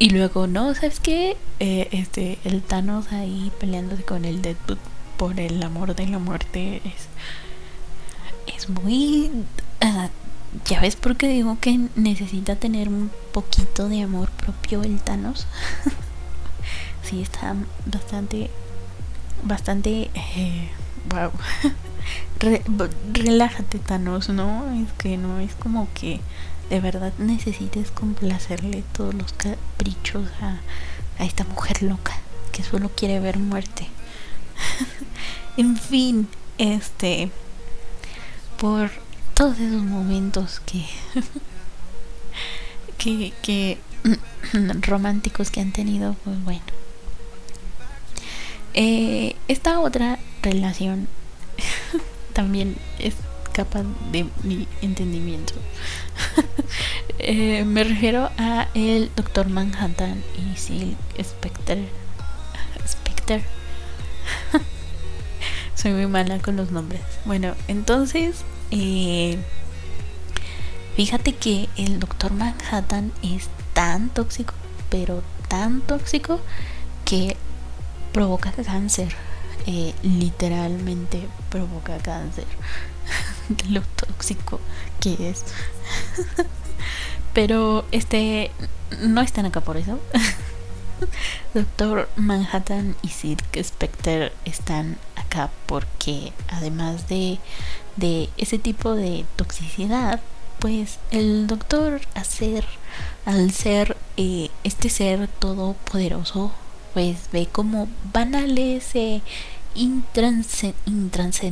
[0.00, 1.36] Y luego, no, ¿sabes qué?
[1.58, 4.78] Eh, este, el Thanos ahí peleándose con el Deadpool
[5.16, 7.08] por el amor de la muerte es.
[8.56, 9.30] Es muy.
[9.80, 10.08] Ah,
[10.64, 15.46] ya ves por qué digo que necesita tener un poquito de amor propio el Thanos.
[17.08, 17.54] sí, está
[17.86, 18.50] bastante.
[19.42, 20.10] Bastante.
[20.14, 20.68] Eh,
[21.10, 21.30] wow.
[23.12, 24.70] relájate, Thanos, ¿no?
[24.82, 26.20] Es que no es como que
[26.70, 30.60] de verdad necesites complacerle todos los caprichos a,
[31.18, 32.14] a esta mujer loca
[32.52, 33.88] que solo quiere ver muerte.
[35.56, 37.30] en fin, este,
[38.58, 38.90] por
[39.34, 40.84] todos esos momentos que,
[42.98, 43.78] que, que
[44.82, 46.87] románticos que han tenido, pues bueno.
[48.80, 51.08] Eh, esta otra relación
[52.32, 53.16] también es
[53.52, 55.54] capaz de mi entendimiento.
[57.20, 61.88] Eh, me refiero a el Doctor Manhattan y Silk Spectre.
[62.86, 63.42] Spectre.
[65.74, 67.00] Soy muy mala con los nombres.
[67.24, 69.36] Bueno, entonces, eh,
[70.94, 74.54] fíjate que el Doctor Manhattan es tan tóxico,
[74.88, 76.40] pero tan tóxico
[77.04, 77.36] que
[78.12, 79.14] provoca cáncer.
[79.66, 82.46] Eh, literalmente provoca cáncer
[83.70, 84.60] lo tóxico
[85.00, 85.44] que es.
[87.34, 88.50] Pero este
[89.00, 89.98] no están acá por eso.
[91.54, 97.38] Doctor Manhattan y Silk Spectre están acá porque además de,
[97.96, 100.20] de ese tipo de toxicidad,
[100.58, 102.64] pues el doctor hacer,
[103.24, 106.52] al ser eh, este ser todopoderoso,
[106.98, 109.22] pues ve como banales e
[109.76, 111.44] intranscendentes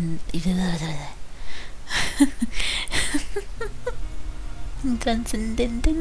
[4.82, 5.94] Intranscendente.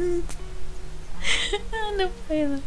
[1.96, 2.58] No puedo.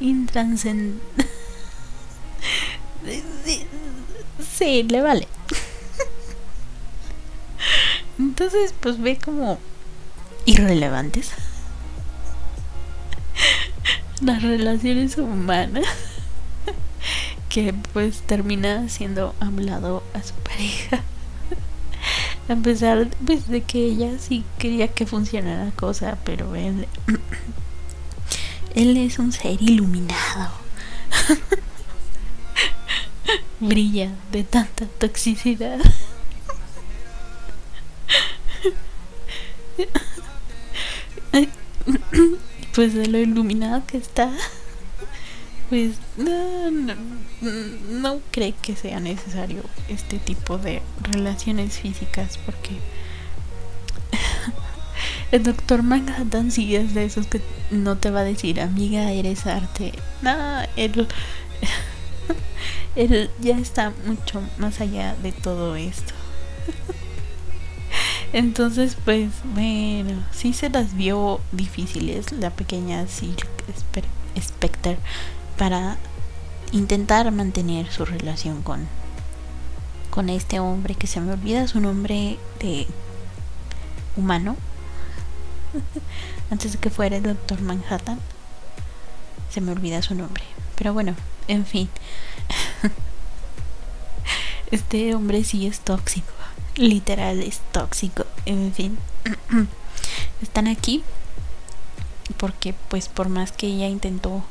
[0.00, 1.26] Intranscendente.
[4.56, 5.28] Sí, le vale.
[8.18, 9.58] Entonces, pues ve como
[10.46, 11.32] irrelevantes
[14.22, 15.86] las relaciones humanas
[17.48, 21.02] que pues termina siendo lado a su pareja
[22.48, 26.86] a pesar pues, de que ella sí quería que funcionara la cosa, pero él,
[28.74, 30.52] él es un ser iluminado.
[33.60, 35.78] Brilla de tanta toxicidad.
[42.78, 44.30] después de lo iluminado que está,
[45.68, 46.94] pues no, no,
[47.90, 52.78] no cree que sea necesario este tipo de relaciones físicas porque
[55.32, 57.40] el doctor Manhattan sí es de esos que
[57.72, 59.92] no te va a decir, amiga, eres arte.
[60.22, 60.36] No,
[60.76, 61.08] él,
[62.94, 66.14] él ya está mucho más allá de todo esto.
[68.32, 73.48] Entonces, pues, bueno, sí se las vio difíciles la pequeña Silk
[74.40, 74.98] Spectre
[75.56, 75.96] para
[76.72, 78.86] intentar mantener su relación con
[80.10, 82.86] con este hombre que se me olvida su nombre de
[84.16, 84.56] humano.
[86.50, 88.18] Antes de que fuera el doctor Manhattan
[89.50, 90.42] se me olvida su nombre.
[90.76, 91.14] Pero bueno
[91.46, 91.88] en fin.
[94.70, 96.37] Este hombre sí es tóxico
[96.78, 98.98] literal es tóxico en fin.
[100.42, 101.02] Están aquí
[102.36, 104.44] porque pues por más que ella intentó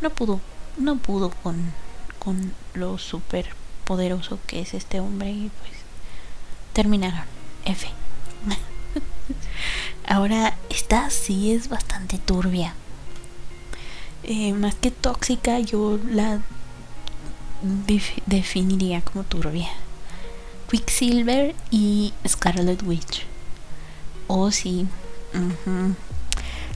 [0.00, 0.40] no pudo
[0.76, 1.72] no pudo con
[2.18, 3.48] con lo súper
[3.84, 5.72] poderoso que es este hombre y pues
[6.72, 7.24] terminaron
[7.64, 7.88] F
[10.06, 12.74] ahora esta sí es bastante turbia.
[14.24, 16.40] Eh, más que tóxica yo la
[18.26, 19.68] definiría como turbia
[20.72, 23.26] Quicksilver y Scarlet Witch.
[24.26, 24.86] Oh, sí.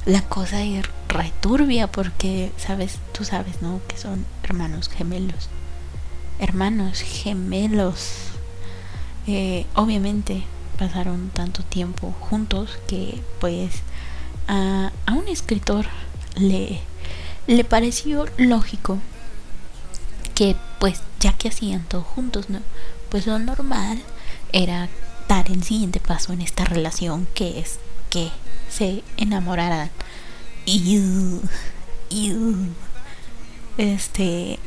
[0.05, 3.81] La cosa es returbia porque, sabes, tú sabes, ¿no?
[3.89, 5.49] Que son hermanos gemelos.
[6.39, 8.11] Hermanos gemelos.
[9.27, 10.45] Eh, obviamente
[10.79, 13.77] pasaron tanto tiempo juntos que pues
[14.47, 15.87] a, a un escritor
[16.37, 16.81] le,
[17.47, 18.99] le pareció lógico
[20.35, 22.61] que pues ya que hacían todo juntos, ¿no?
[23.11, 24.03] Pues lo normal
[24.53, 24.89] era
[25.29, 27.79] dar el siguiente paso en esta relación que es
[28.11, 28.31] que
[28.69, 29.91] se enamoraran.
[30.65, 31.01] Y
[33.79, 34.59] este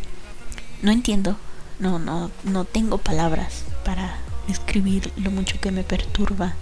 [0.82, 1.38] no entiendo,
[1.80, 4.18] no no no tengo palabras para
[4.48, 6.54] escribir lo mucho que me perturba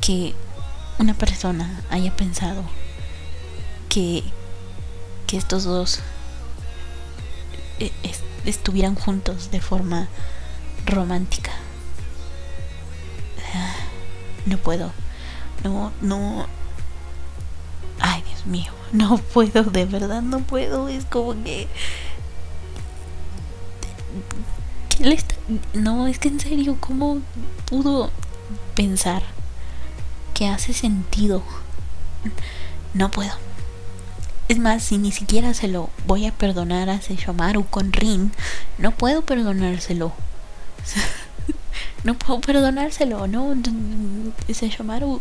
[0.00, 0.34] que
[0.98, 2.62] una persona haya pensado
[3.88, 4.22] que
[5.26, 6.00] que estos dos
[7.78, 7.92] eh,
[8.44, 10.08] estuvieran juntos de forma
[10.86, 11.52] romántica.
[14.46, 14.92] No puedo.
[15.64, 16.46] No, no.
[18.00, 18.72] Ay, Dios mío.
[18.92, 20.88] No puedo, de verdad no puedo.
[20.88, 21.68] Es como que...
[24.88, 25.34] ¿Qué le está...
[25.74, 27.20] No, es que en serio, ¿cómo
[27.66, 28.10] pudo
[28.74, 29.22] pensar
[30.34, 31.42] que hace sentido?
[32.94, 33.32] No puedo.
[34.48, 38.32] Es más, si ni siquiera se lo voy a perdonar a Seishomaru con Rin,
[38.78, 40.12] no puedo perdonárselo
[42.04, 43.54] no puedo perdonárselo, ¿no?
[44.48, 45.20] Ese Shomaru,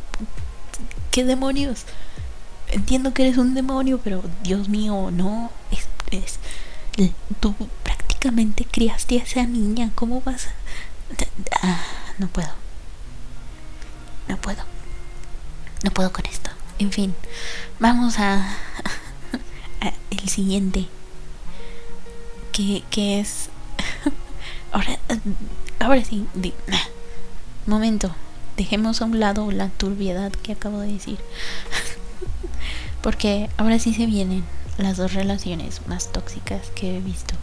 [1.12, 1.86] ¿qué demonios?
[2.70, 5.52] Entiendo que eres un demonio, pero Dios mío, no.
[5.72, 6.40] Es, es,
[7.40, 10.48] tú prácticamente criaste a esa niña, ¿cómo vas?
[11.62, 11.82] Ah,
[12.18, 12.50] no puedo.
[14.28, 14.64] No puedo.
[15.84, 16.50] No puedo con esto.
[16.78, 17.16] En fin,
[17.80, 18.38] vamos a,
[19.82, 20.88] a el siguiente.
[22.52, 23.50] Que, que es
[24.72, 25.00] Ahora,
[25.80, 26.26] ahora sí,
[27.66, 28.14] momento,
[28.58, 31.18] dejemos a un lado la turbiedad que acabo de decir.
[33.02, 34.44] Porque ahora sí se vienen
[34.78, 37.36] las dos relaciones más tóxicas que he visto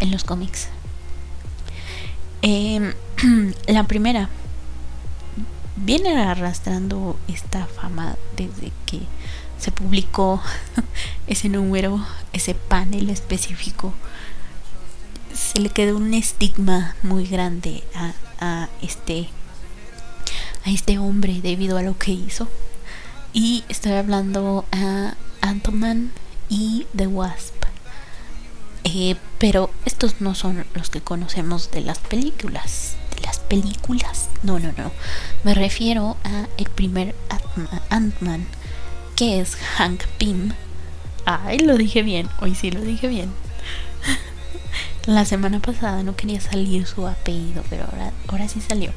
[0.00, 0.68] en los cómics.
[2.42, 2.94] Em,
[3.66, 4.28] la primera
[5.76, 9.00] viene arrastrando esta fama desde que
[9.58, 10.40] se publicó
[11.26, 13.92] ese número, ese panel específico
[15.34, 17.82] se le quedó un estigma muy grande
[18.40, 19.28] a, este
[20.64, 22.48] a este hombre debido a lo que hizo.
[23.32, 26.12] Y estoy hablando a Ant-Man
[26.48, 27.54] y The Wasp.
[28.84, 34.28] Eh, pero estos no son los que conocemos de las películas de las películas.
[34.42, 34.92] No no no.
[35.44, 37.14] Me refiero a el primer
[37.90, 38.46] Ant-Man
[39.16, 40.52] que es Hank Pym.
[41.24, 42.28] Ay lo dije bien.
[42.40, 43.30] Hoy sí lo dije bien
[45.08, 48.92] la semana pasada no quería salir su apellido, pero ahora, ahora sí salió.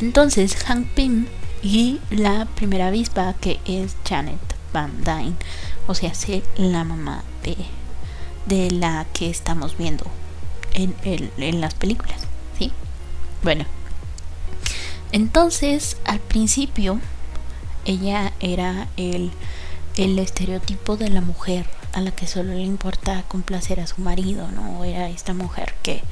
[0.00, 1.26] Entonces, Hank Pym
[1.64, 4.38] y la primera avispa que es Janet
[4.72, 5.34] Van Dyne,
[5.88, 7.56] o sea, sé la mamá de,
[8.46, 10.06] de la que estamos viendo
[10.74, 12.20] en, en las películas,
[12.56, 12.70] ¿sí?
[13.42, 13.64] Bueno,
[15.10, 17.00] entonces al principio
[17.84, 19.32] ella era el,
[19.96, 21.66] el estereotipo de la mujer
[21.96, 24.84] a la que solo le importa complacer a su marido, ¿no?
[24.84, 26.02] Era esta mujer que,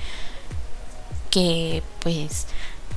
[1.31, 2.47] que pues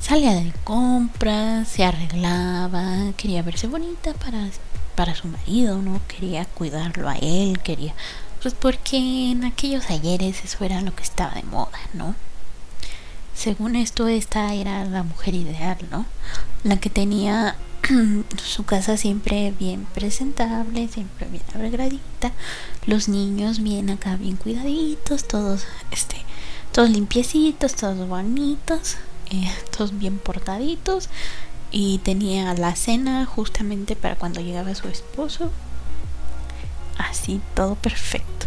[0.00, 4.48] salía de compras, se arreglaba, quería verse bonita para
[4.98, 6.00] para su marido, ¿no?
[6.08, 7.94] Quería cuidarlo a él, quería...
[8.42, 12.16] Pues porque en aquellos ayeres eso era lo que estaba de moda, ¿no?
[13.32, 16.04] Según esto, esta era la mujer ideal, ¿no?
[16.64, 17.54] La que tenía
[18.44, 22.32] su casa siempre bien presentable, siempre bien arregladita,
[22.88, 26.16] los niños bien acá, bien cuidaditos, todos, este,
[26.72, 28.96] todos limpiecitos, todos bonitos,
[29.30, 31.10] eh, todos bien portaditos,
[31.70, 35.50] y tenía la cena justamente para cuando llegaba su esposo.
[36.96, 38.46] Así, todo perfecto.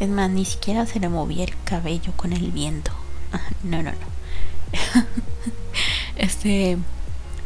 [0.00, 2.92] Es más, ni siquiera se le movía el cabello con el viento.
[3.62, 5.04] No, no, no.
[6.16, 6.76] este,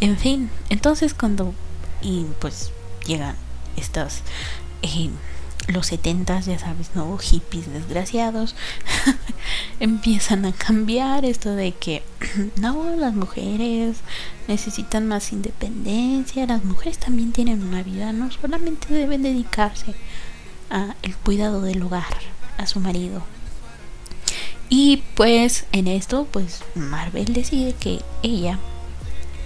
[0.01, 1.55] en fin, entonces cuando
[2.03, 2.72] y pues
[3.07, 3.37] llegan
[3.77, 4.22] estos
[4.83, 5.11] eh,
[5.69, 7.17] los setentas, ya sabes, ¿no?
[7.19, 8.55] Hippies desgraciados
[9.81, 12.03] empiezan a cambiar esto de que
[12.61, 13.99] no, las mujeres
[14.49, 19.95] necesitan más independencia, las mujeres también tienen una vida, no solamente deben dedicarse
[20.71, 22.05] a el cuidado del hogar,
[22.59, 23.23] a su marido.
[24.69, 28.59] Y pues en esto, pues Marvel decide que ella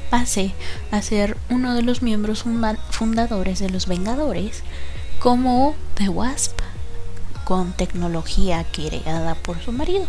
[0.09, 0.53] pase
[0.91, 2.45] a ser uno de los miembros
[2.91, 4.63] fundadores de los Vengadores
[5.21, 6.59] como The Wasp
[7.45, 10.07] con tecnología creada por su marido.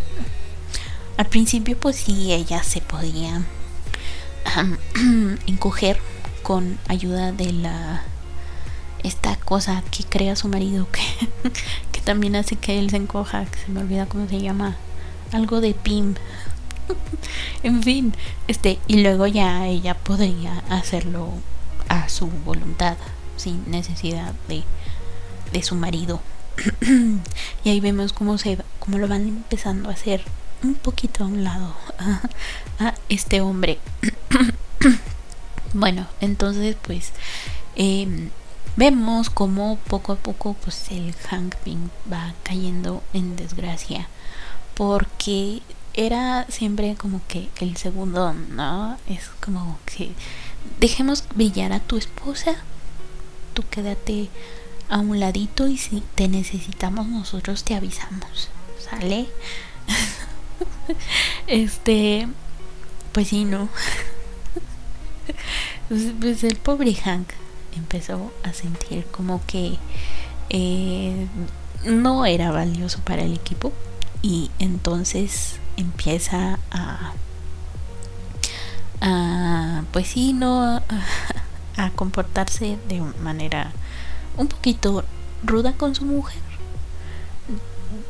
[1.18, 3.42] Al principio pues sí, ella se podía
[5.48, 6.00] encoger
[6.44, 8.04] con ayuda de la
[9.04, 11.02] esta cosa que crea su marido que,
[11.92, 14.78] que también hace que él se encoja, que se me olvida cómo se llama,
[15.34, 16.16] algo de PIM.
[17.64, 18.16] en fin,
[18.48, 21.32] este y luego ya ella podría hacerlo
[21.90, 22.96] a su voluntad
[23.36, 24.64] sin necesidad de
[25.52, 26.22] de su marido.
[27.64, 30.24] y ahí vemos cómo se cómo lo van empezando a hacer
[30.64, 31.76] un poquito a un lado
[32.80, 33.80] a, este hombre.
[35.74, 37.12] bueno, entonces pues
[37.76, 38.30] em,
[38.76, 44.08] vemos como poco a poco pues el Hank Pink va cayendo en desgracia
[44.76, 45.62] porque
[45.94, 48.98] era siempre como que el segundo, ¿no?
[49.08, 50.12] Es como que
[50.80, 52.56] dejemos brillar a tu esposa,
[53.54, 54.30] tú quédate
[54.92, 58.50] a un ladito y si te necesitamos nosotros te avisamos.
[58.78, 59.28] ¿Sale?
[61.48, 62.28] este,
[63.12, 63.70] pues sí, no.
[65.88, 67.28] Pues, pues, el pobre Hank
[67.76, 69.78] empezó a sentir como que
[70.50, 71.28] eh,
[71.84, 73.74] no era valioso para el equipo
[74.22, 77.12] y entonces empieza a,
[79.02, 80.82] a pues sí, no
[81.78, 83.74] a comportarse de manera
[84.38, 85.04] un poquito
[85.44, 86.42] ruda con su mujer.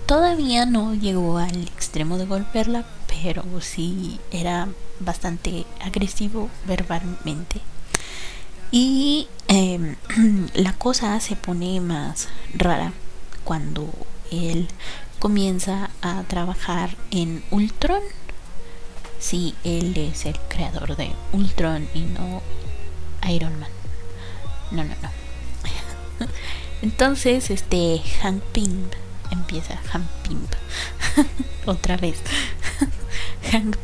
[0.06, 4.68] Todavía no llegó al extremo de golpearla, pero sí era
[5.00, 7.62] bastante agresivo verbalmente.
[8.72, 9.96] Y em,
[10.54, 12.94] la cosa se pone más rara
[13.44, 13.90] cuando
[14.32, 14.68] él
[15.20, 18.02] comienza a trabajar en Ultron.
[19.20, 22.42] Si él es el creador de Ultron y no
[23.30, 23.70] Iron Man.
[24.72, 25.21] No, no, no.
[26.82, 28.88] Entonces, este Hank Pym
[29.32, 29.80] empieza
[31.66, 32.18] otra vez.
[33.52, 33.78] Hank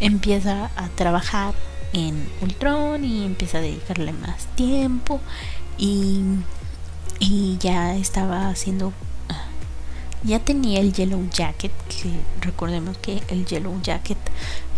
[0.00, 1.54] empieza a trabajar
[1.92, 5.20] en Ultron y empieza a dedicarle más tiempo
[5.78, 6.20] y,
[7.18, 8.92] y ya estaba haciendo
[10.24, 14.18] ya tenía el Yellow Jacket que recordemos que el Yellow Jacket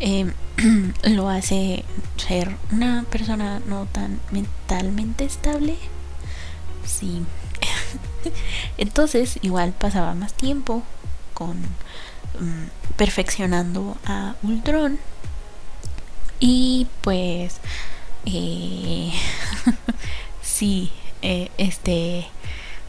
[0.00, 0.32] em,
[1.04, 1.84] lo hace
[2.16, 5.76] ser una persona no tan mentalmente estable
[6.98, 7.22] Sí.
[8.78, 10.82] Entonces, igual pasaba más tiempo
[11.34, 14.98] con mm, perfeccionando a Ultron.
[16.40, 17.56] Y pues,
[18.26, 19.12] eh,
[20.42, 20.90] sí,
[21.22, 22.26] eh, este,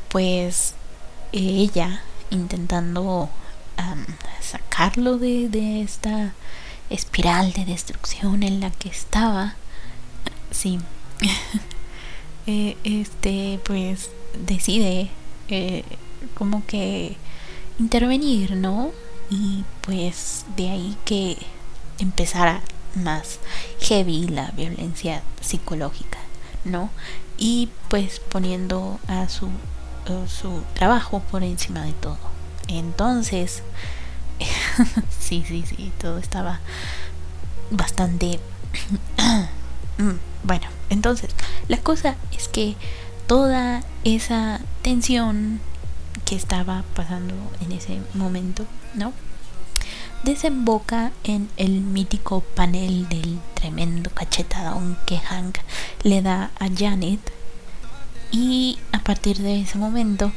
[0.10, 0.76] pues
[1.32, 3.30] ella intentando
[4.42, 6.34] sacarlo de, de esta
[6.90, 9.56] espiral de destrucción en la que estaba.
[10.52, 10.80] Sí.
[12.48, 14.10] Eh, este pues
[14.48, 15.10] decide
[15.48, 15.84] eh,
[16.34, 17.16] como que
[17.80, 18.92] intervenir, ¿no?
[19.30, 21.38] Y pues de ahí que
[22.00, 22.62] empezara
[22.96, 23.40] más
[23.80, 26.18] heavy la violencia psicológica,
[26.66, 26.90] ¿no?
[27.38, 32.18] Y pues poniendo a su, a su trabajo por encima de todo.
[32.68, 33.64] Entonces,
[35.20, 36.60] sí, sí, sí, todo estaba
[37.70, 38.40] bastante...
[40.44, 41.32] Bueno, entonces,
[41.70, 42.76] la cosa es que
[43.26, 45.62] toda esa tensión
[46.26, 49.14] que estaba pasando en ese momento, ¿no?
[50.24, 55.58] Desemboca en el mítico panel del tremendo cachetadón que Hank
[56.04, 57.20] le da a Janet
[58.32, 60.32] Y a partir de ese momento,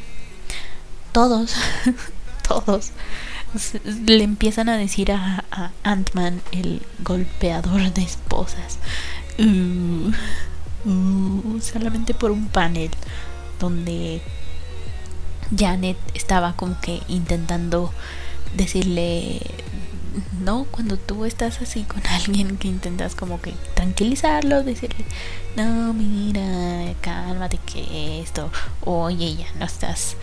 [1.13, 1.55] todos,
[2.49, 2.93] todos
[4.07, 5.45] le empiezan a decir a,
[5.83, 8.79] Ant-Man, el golpeador de esposas,
[9.39, 10.13] uh,
[10.89, 12.91] uh, solamente por un panel
[13.59, 14.23] donde
[15.57, 17.93] Janet estaba como que intentando
[18.57, 19.41] decirle
[20.41, 25.05] no cuando tú estás así con alguien que intentas como que tranquilizarlo decirle
[25.57, 28.51] no mira cálmate que esto
[28.85, 30.17] oye ya no estás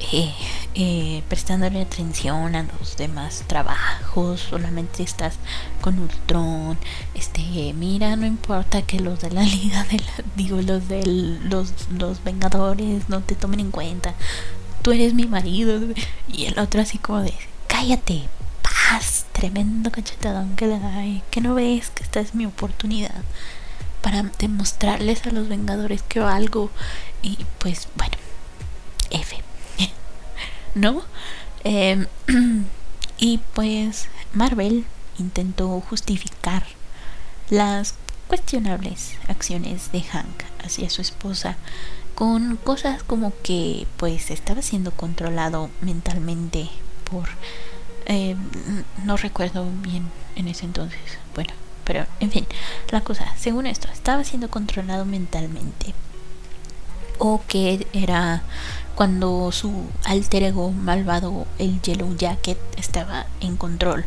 [0.00, 0.32] eh,
[0.74, 5.34] eh, prestándole atención a los demás trabajos, solamente estás
[5.80, 6.78] con Ultron,
[7.14, 10.00] este, mira, no importa que los de la liga de
[10.36, 14.14] digo, los de los, los Vengadores no te tomen en cuenta,
[14.82, 15.80] tú eres mi marido,
[16.28, 17.34] y el otro así como de,
[17.66, 18.22] cállate,
[18.62, 23.22] paz, tremendo cachetadón que le da, que no ves que esta es mi oportunidad
[24.00, 26.70] para demostrarles a los Vengadores que algo,
[27.20, 28.16] y pues bueno,
[29.10, 29.47] F.
[30.74, 31.02] ¿no?
[31.64, 32.06] Em,
[33.18, 34.84] y pues Marvel
[35.18, 36.64] intentó justificar
[37.50, 37.94] las
[38.28, 41.56] cuestionables acciones de Hank hacia su esposa
[42.14, 46.68] con cosas como que pues estaba siendo controlado mentalmente
[47.10, 47.28] por
[48.06, 48.38] em,
[49.04, 50.04] no recuerdo bien
[50.36, 51.00] en ese entonces
[51.34, 51.52] bueno
[51.84, 52.46] pero en fin
[52.90, 55.94] la cosa según esto estaba siendo controlado mentalmente
[57.18, 58.42] o que era
[58.98, 64.04] cuando su alter ego malvado, el Yellow Jacket, estaba en control.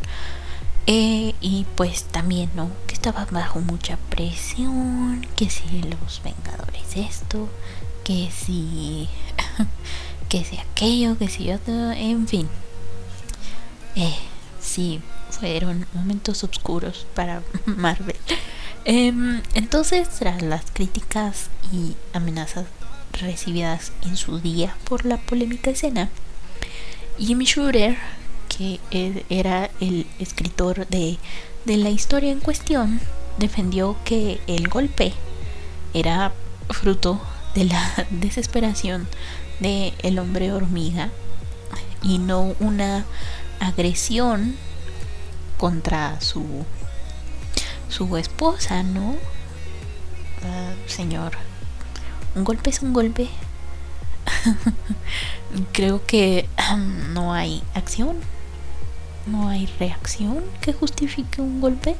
[0.86, 2.70] Eh, y pues también, ¿no?
[2.88, 7.48] Que estaba bajo mucha presión, que si los Vengadores esto,
[8.04, 9.08] que si...
[10.28, 12.50] que si aquello, que si otro, en fin.
[13.96, 14.18] Eh,
[14.60, 18.18] sí, fueron momentos oscuros para Marvel.
[18.84, 22.66] Em, entonces, tras las críticas y amenazas
[23.14, 26.10] recibidas en su día por la polémica escena,
[27.18, 27.98] Jimmy Shooter,
[28.50, 28.80] que
[29.30, 31.18] era el escritor de,
[31.66, 33.00] de la historia en cuestión,
[33.38, 35.14] defendió que el golpe
[35.94, 36.34] era
[36.70, 37.22] fruto
[37.56, 39.08] de la desesperación
[39.60, 41.10] de el hombre hormiga
[42.02, 43.06] y no una
[43.60, 44.56] agresión
[45.58, 46.66] contra su
[47.90, 49.16] su esposa, ¿no?
[50.44, 51.34] Ah, señor
[52.36, 53.30] un golpe es un golpe.
[55.74, 56.48] Creo que
[57.14, 58.18] no hay acción,
[59.28, 61.96] no hay reacción que justifique un golpe.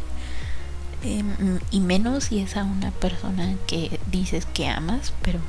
[1.04, 5.40] Em, y menos si es a una persona que dices que amas, pero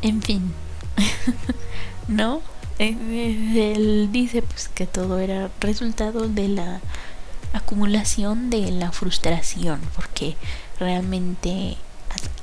[0.00, 0.52] en fin,
[2.08, 2.40] ¿no?
[2.78, 6.80] Eh, eh, él dice pues que todo era resultado de la
[7.52, 10.36] acumulación de la frustración, porque
[10.78, 11.76] realmente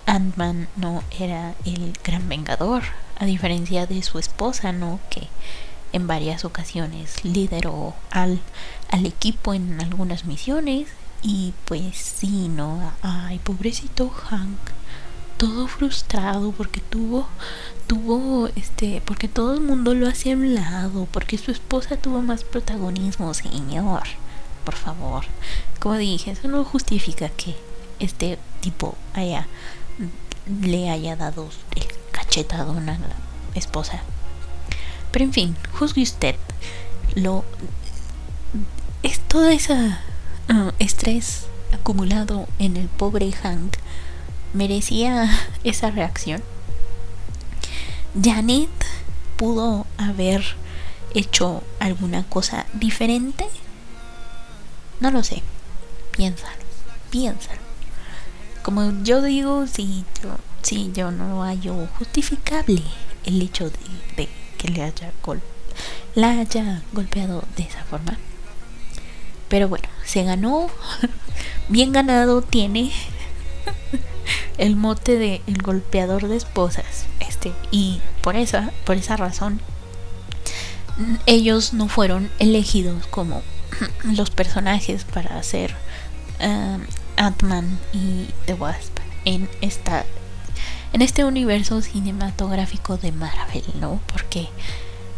[0.06, 2.84] Ant-Man no era el gran vengador,
[3.18, 5.00] a diferencia de su esposa, ¿no?
[5.10, 5.28] Que
[5.94, 8.40] en varias ocasiones lideró al,
[8.90, 10.88] al equipo en algunas misiones.
[11.22, 12.94] Y pues sí, ¿no?
[13.02, 14.58] Ay, pobrecito Hank.
[15.38, 17.28] Todo frustrado porque tuvo,
[17.88, 22.22] tuvo, este, porque todo el mundo lo hacía a un lado, porque su esposa tuvo
[22.22, 24.04] más protagonismo, señor.
[24.66, 25.26] Por favor.
[25.80, 27.56] Como dije, eso no justifica que
[28.00, 28.96] este tipo
[30.62, 33.16] le haya dado el cachetadón a la
[33.56, 34.02] esposa.
[35.12, 36.36] Pero en fin, juzgue usted.
[37.16, 37.44] Lo
[39.04, 43.76] es todo ese uh, estrés acumulado en el pobre Hank
[44.54, 45.30] merecía
[45.64, 46.42] esa reacción.
[48.22, 48.70] Janet
[49.38, 50.44] pudo haber
[51.14, 53.46] hecho alguna cosa diferente.
[55.00, 55.44] No lo sé.
[56.12, 56.64] Piénsalo,
[57.10, 57.69] piénsalo
[58.70, 60.30] como yo digo, si yo,
[60.62, 62.84] si yo no hallo justificable
[63.26, 63.72] el hecho
[64.16, 65.12] de, que le haya,
[66.14, 68.20] la haya golpeado de esa forma.
[69.48, 70.70] Pero bueno, se ganó,
[71.70, 72.92] bien ganado tiene
[74.60, 77.08] el mote de el golpeador de esposas.
[77.22, 79.62] Este, y por esa, por esa razón,
[81.26, 83.42] ellos no fueron elegidos como
[84.04, 85.74] los personajes para hacer
[86.40, 86.82] um,
[87.20, 90.06] Ant-Man y The Wasp en esta
[90.94, 94.00] en este universo cinematográfico de Marvel, ¿no?
[94.12, 94.50] Porque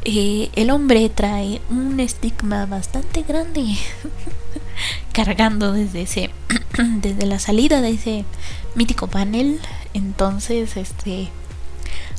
[0.04, 3.64] eh, el hombre trae un estigma bastante grande
[5.14, 6.32] cargando desde ese
[7.02, 8.26] desde la salida de ese
[8.74, 9.60] mítico panel
[9.94, 11.30] entonces este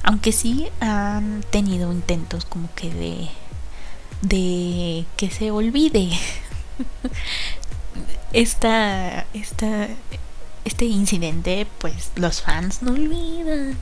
[0.04, 3.28] aunque sí han tenido intentos como que de
[4.20, 6.08] de que se olvide
[8.32, 9.88] esta, esta,
[10.64, 13.76] este incidente, pues los fans no olvidan.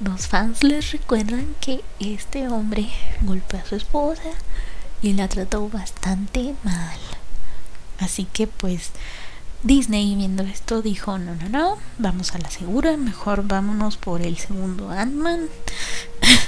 [0.00, 2.88] los fans les recuerdan que este hombre
[3.22, 4.30] golpeó a su esposa
[5.02, 6.98] y la trató bastante mal.
[7.98, 8.92] Así que pues
[9.62, 14.38] Disney viendo esto dijo, no, no, no, vamos a la segura, mejor vámonos por el
[14.38, 15.48] segundo Ant-Man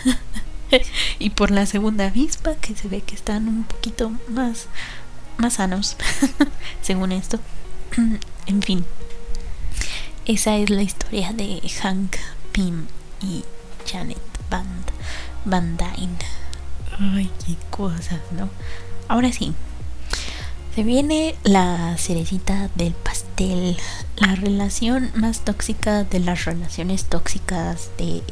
[1.18, 4.66] y por la segunda avispa que se ve que están un poquito más,
[5.38, 5.96] más sanos,
[6.82, 7.38] según esto.
[8.46, 8.84] en fin,
[10.24, 12.16] esa es la historia de Hank
[12.52, 12.86] Pym
[13.20, 13.44] y
[13.90, 14.18] Janet
[14.50, 14.66] Van,
[15.44, 16.16] Van Dyne.
[16.98, 18.48] Ay, qué cosas, ¿no?
[19.08, 19.52] Ahora sí,
[20.74, 23.76] se viene la cerecita del pastel,
[24.16, 28.22] la relación más tóxica de las relaciones tóxicas de,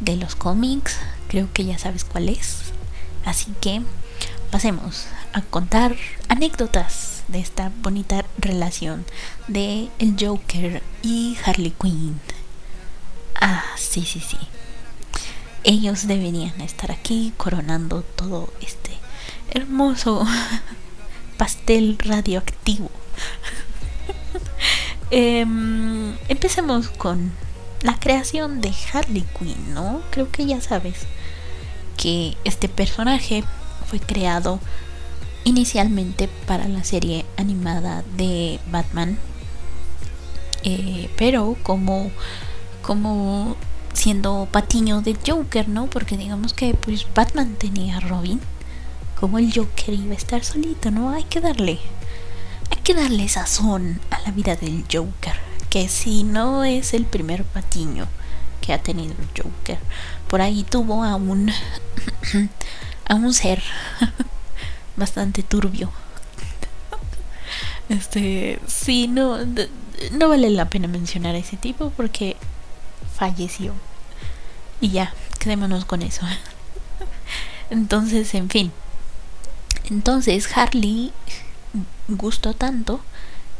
[0.00, 0.98] de los cómics.
[1.28, 2.58] Creo que ya sabes cuál es.
[3.24, 3.82] Así que
[4.50, 5.96] pasemos a contar
[6.28, 9.04] anécdotas de esta bonita relación
[9.48, 12.20] de el Joker y Harley Quinn.
[13.40, 14.38] Ah, sí, sí, sí.
[15.64, 18.92] Ellos deberían estar aquí coronando todo este
[19.50, 20.24] hermoso
[21.36, 22.90] pastel radioactivo.
[25.10, 27.30] Em, empecemos con
[27.82, 30.00] la creación de Harley Quinn, ¿no?
[30.10, 31.06] Creo que ya sabes
[31.96, 33.44] que este personaje
[33.86, 34.58] fue creado
[35.44, 39.18] inicialmente para la serie animada de Batman,
[40.62, 42.10] eh, pero como
[42.82, 43.56] como
[43.94, 45.86] siendo patiño de Joker, ¿no?
[45.86, 48.40] Porque digamos que pues Batman tenía a Robin
[49.18, 51.10] como el Joker iba a estar solito, ¿no?
[51.10, 51.78] Hay que darle,
[52.70, 55.34] hay que darle sazón a la vida del Joker,
[55.70, 58.06] que si no es el primer patiño
[58.60, 59.78] que ha tenido el Joker,
[60.28, 61.50] por ahí tuvo a un,
[63.08, 63.62] a un ser
[64.96, 65.90] bastante turbio.
[67.88, 69.38] Este, sí, no,
[70.12, 72.36] no vale la pena mencionar a ese tipo porque
[73.14, 73.74] falleció.
[74.80, 76.26] Y ya, quedémonos con eso.
[77.70, 78.72] Entonces, en fin,
[79.90, 81.12] entonces Harley
[82.08, 83.00] gustó tanto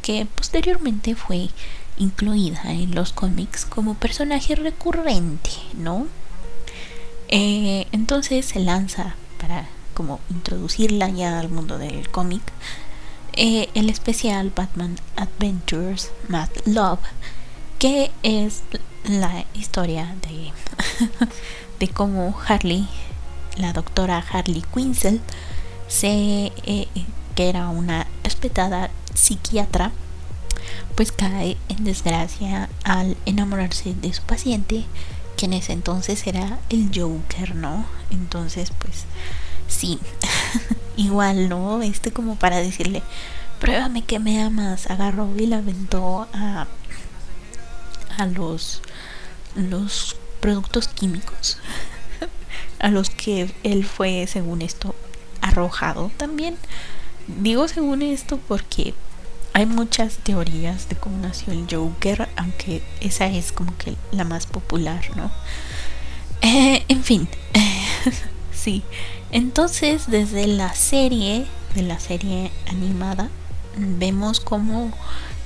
[0.00, 1.50] que posteriormente fue
[1.98, 6.06] incluida en los cómics como personaje recurrente, ¿no?
[7.28, 12.42] Eh, entonces se lanza para como introducirla ya al mundo del cómic
[13.32, 17.00] eh, el especial Batman Adventures Mad Love
[17.78, 18.62] que es
[19.04, 20.52] la historia de
[21.80, 22.88] de cómo Harley
[23.56, 25.20] la doctora Harley Quinzel
[25.88, 26.88] se, eh,
[27.34, 29.92] que era una respetada psiquiatra,
[30.94, 34.84] pues cae en desgracia al enamorarse de su paciente,
[35.36, 37.84] que en ese entonces era el Joker, ¿no?
[38.10, 39.04] Entonces, pues
[39.68, 39.98] sí,
[40.96, 41.82] igual, ¿no?
[41.82, 43.02] Este como para decirle,
[43.60, 46.66] pruébame que me amas, agarró y la aventó a,
[48.16, 48.82] a los,
[49.56, 51.58] los productos químicos
[52.78, 54.94] a los que él fue, según esto,
[55.40, 56.56] arrojado también.
[57.26, 58.94] Digo según esto porque
[59.54, 64.46] hay muchas teorías de cómo nació el Joker, aunque esa es como que la más
[64.46, 65.30] popular, ¿no?
[66.42, 67.28] Eh, en fin,
[68.52, 68.82] sí.
[69.34, 73.30] Entonces, desde la serie, de la serie animada,
[73.76, 74.92] vemos como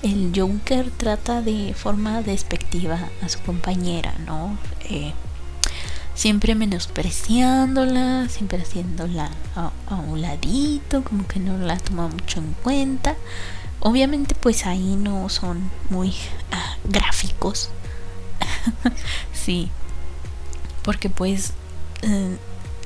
[0.02, 4.58] el Joker trata de forma despectiva a su compañera, ¿no?
[4.90, 5.14] Eh,
[6.14, 13.16] siempre menospreciándola, siempre haciéndola a, un ladito, como que no la toma mucho en cuenta.
[13.80, 16.12] Obviamente pues ahí no son muy
[16.52, 17.70] ah, gráficos.
[19.32, 19.70] sí.
[20.82, 21.54] Porque pues
[22.02, 22.36] eh,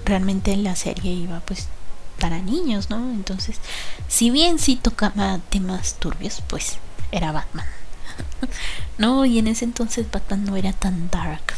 [0.04, 1.68] realmente la serie iba pues
[2.20, 3.10] para niños, ¿no?
[3.10, 3.56] Entonces,
[4.08, 6.78] si bien sí tocaba temas turbios, pues
[7.10, 7.66] era Batman.
[8.98, 11.54] no, y en ese entonces Batman no era tan dark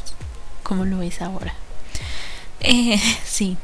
[0.62, 1.54] como lo es ahora.
[2.60, 3.56] Eh, sí.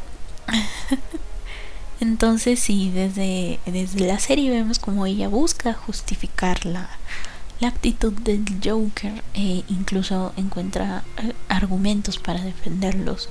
[2.01, 6.89] Entonces sí, desde, desde la serie vemos como ella busca justificar la,
[7.61, 13.29] la actitud del Joker e incluso encuentra eh, argumentos para defenderlos.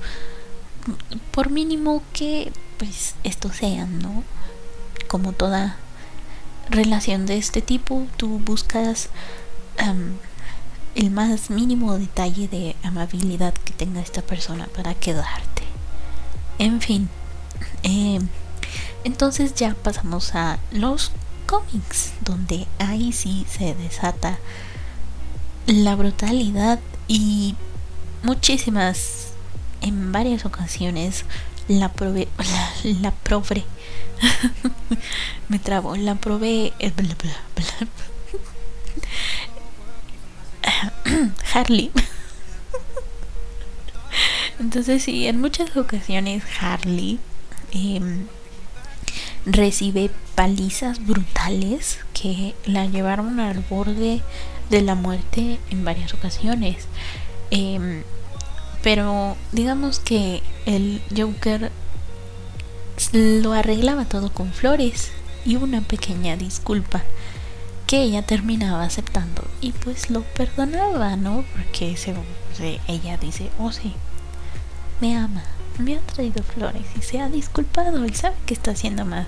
[1.30, 4.24] Por mínimo que pues estos sean, ¿no?
[5.08, 5.76] Como toda
[6.68, 9.10] relación de este tipo, tú buscas
[10.94, 15.62] el más mínimo detalle de amabilidad que tenga esta persona para quedarte.
[16.58, 17.08] En fin,
[17.82, 18.20] eh,
[19.04, 21.12] entonces ya pasamos a los
[21.46, 24.38] cómics, donde ahí sí se desata
[25.66, 26.78] la brutalidad
[27.08, 27.56] y
[28.22, 29.19] muchísimas,
[29.80, 31.24] en varias ocasiones,
[31.68, 32.70] la probé, la,
[33.00, 33.12] la
[35.48, 36.92] me trabo, la probé, eh,
[44.60, 47.18] entonces sí, en muchas ocasiones Harley
[47.72, 48.26] em,
[49.46, 54.20] recibe palizas brutales que la llevaron al borde
[54.70, 56.86] de la muerte en varias ocasiones.
[57.50, 58.04] Em,
[58.82, 61.70] pero digamos que el Joker
[63.12, 65.10] lo arreglaba todo con flores
[65.44, 67.02] y una pequeña disculpa
[67.86, 71.44] que ella terminaba aceptando y pues lo perdonaba, ¿no?
[71.56, 72.14] Porque se,
[72.86, 73.94] ella dice, oh sí,
[75.00, 75.42] me ama,
[75.78, 79.26] me ha traído flores y se ha disculpado y sabe que está haciendo mal.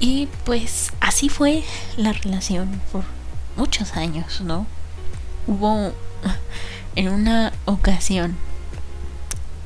[0.00, 1.62] Y pues así fue
[1.96, 3.04] la relación por
[3.56, 4.66] muchos años, ¿no?
[5.46, 5.92] Hubo
[6.98, 8.36] en una ocasión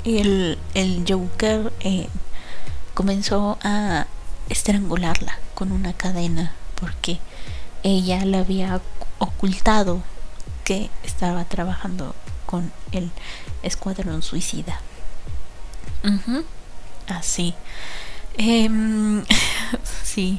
[0.04, 2.08] el, el Joker eh,
[2.92, 4.06] comenzó a
[4.50, 7.20] estrangularla con una cadena porque
[7.82, 8.82] ella le había
[9.18, 10.02] ocultado
[10.64, 12.14] que estaba trabajando
[12.44, 13.10] con el
[13.62, 14.78] escuadrón suicida.
[17.08, 17.54] Así.
[18.36, 19.24] Em,
[20.04, 20.38] sí.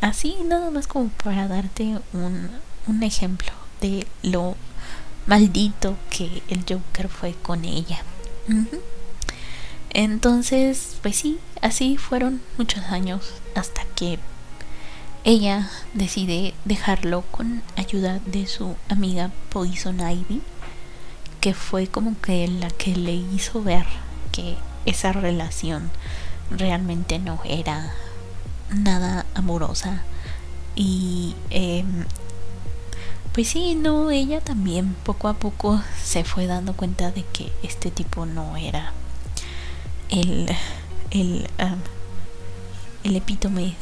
[0.00, 2.50] Así nada más como para darte un,
[2.88, 4.56] un ejemplo de lo
[5.26, 8.02] maldito que el Joker fue con ella.
[9.90, 14.18] Entonces, pues sí, así fueron muchos años hasta que
[15.24, 20.40] ella decide dejarlo con ayuda de su amiga Poison Ivy,
[21.40, 23.86] que fue como que la que le hizo ver
[24.32, 24.56] que
[24.86, 25.90] esa relación
[26.50, 27.92] realmente no era
[28.70, 30.02] nada amorosa
[30.74, 32.04] y em,
[33.32, 37.90] pues sí, no, ella también poco a poco se fue dando cuenta de que este
[37.90, 38.92] tipo no era
[40.10, 40.48] el,
[41.10, 41.48] el,
[43.04, 43.74] el epítome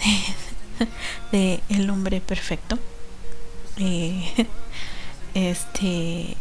[1.32, 2.78] de, el hombre perfecto.
[3.78, 4.46] Eh,
[5.34, 6.36] este.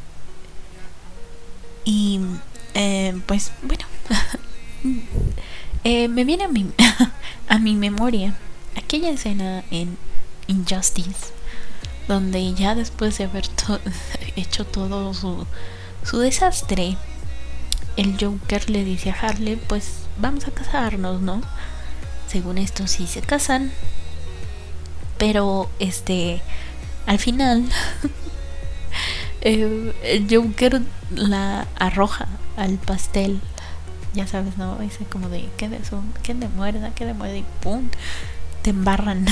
[1.85, 2.19] Y
[2.75, 3.85] eh, pues bueno,
[5.83, 6.67] eh, me viene a mi,
[7.47, 8.35] a mi memoria
[8.75, 9.97] aquella escena en
[10.47, 11.33] Injustice,
[12.09, 13.45] donde ya después de haber
[14.35, 15.45] hecho todo su,
[16.19, 16.97] desastre,
[17.97, 21.41] el Joker le dice a Harley, pues vamos a casarnos, ¿no?
[22.27, 23.71] Según esto sí se casan.
[25.17, 26.41] Pero este
[27.05, 27.65] al final
[29.41, 30.81] eh, el Joker
[31.13, 33.39] la arroja al pastel.
[34.15, 34.77] Ya sabes, ¿no?
[34.79, 35.79] Dice como de que de,
[36.23, 37.89] que de muerda, que de muerda y ¡pum!
[38.61, 39.25] Te embarran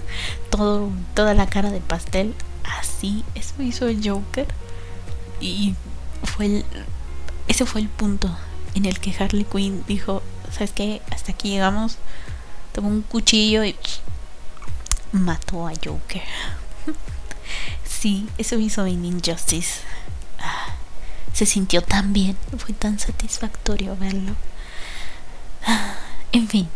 [0.50, 2.34] todo, toda la cara de pastel.
[2.78, 4.46] Así, eso hizo el Joker.
[5.40, 5.74] Y
[6.22, 6.64] fue el,
[7.48, 8.34] ese fue el punto
[8.74, 11.02] en el que Harley Quinn dijo, ¿sabes qué?
[11.10, 11.98] Hasta aquí llegamos.
[12.72, 13.76] Tomó un cuchillo y
[15.12, 16.22] mató a Joker.
[17.84, 19.80] sí, eso hizo en Injustice.
[20.40, 20.74] Ah,
[21.32, 24.34] se sintió tan bien, fue tan satisfactorio verlo.
[25.66, 25.94] Ah,
[26.32, 26.68] en fin.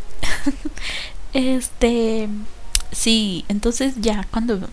[1.33, 2.29] este,
[2.93, 4.69] sí, entonces ya cuando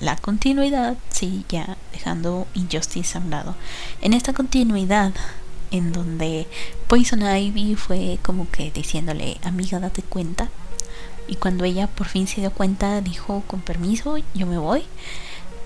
[0.00, 3.54] la continuidad, sí, ya dejando Injustice a un lado.
[4.00, 5.12] En esta continuidad,
[5.70, 6.46] en donde
[6.86, 10.48] Poison Ivy fue como que diciéndole, amiga, date cuenta.
[11.28, 14.84] Y cuando ella por fin se dio cuenta, dijo, con permiso, yo me voy.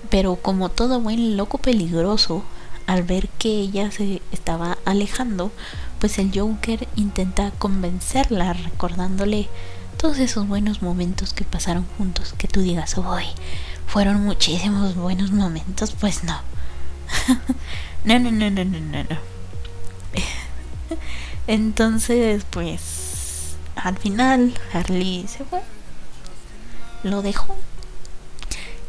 [0.09, 2.43] Pero como todo buen loco peligroso,
[2.87, 5.51] al ver que ella se estaba alejando,
[5.99, 9.47] pues el Joker intenta convencerla recordándole
[9.97, 13.25] todos esos buenos momentos que pasaron juntos, que tú digas, hoy
[13.87, 16.41] fueron muchísimos buenos momentos, pues no.
[18.05, 19.17] no, no, no, no, no, no, no.
[21.47, 25.61] Entonces, pues al final Harley se fue.
[27.03, 27.57] Lo dejó.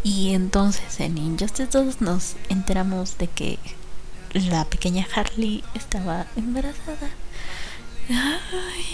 [0.04, 3.58] Y entonces en Injustice 2 nos enteramos de que
[4.34, 7.10] la pequeña Harley estaba embarazada.
[8.08, 8.84] Ay,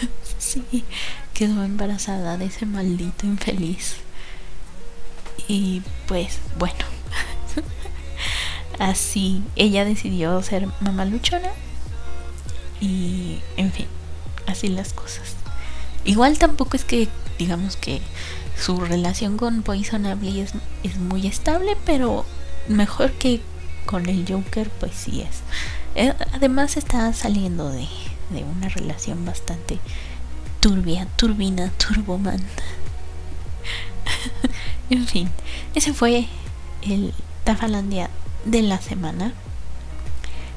[1.32, 3.96] quedó embarazada de ese maldito infeliz.
[5.48, 6.84] Y pues bueno,
[8.78, 11.50] así ella decidió ser mamá luchona.
[12.80, 13.86] Y en fin,
[14.46, 15.34] así las cosas.
[16.04, 18.00] Igual tampoco es que digamos que
[18.58, 20.52] su relación con Poison Ivy es,
[20.82, 22.24] es muy estable, pero
[22.68, 23.40] mejor que
[23.86, 25.40] con el Joker, pues sí es.
[25.94, 27.86] Eh, además está saliendo de,
[28.30, 29.78] de una relación bastante
[30.64, 32.40] turbia, turbina, turboman.
[34.88, 35.30] en fin,
[35.74, 36.26] ese fue
[36.80, 37.12] el
[37.44, 38.08] Tafalandia
[38.46, 39.34] de la semana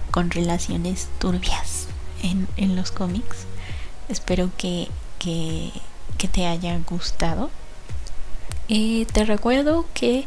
[0.10, 1.88] con relaciones turbias
[2.24, 3.40] en, en los cómics.
[4.08, 4.88] Espero que,
[5.20, 5.74] que,
[6.32, 7.50] te haya gustado.
[8.70, 10.26] Eh, te recuerdo que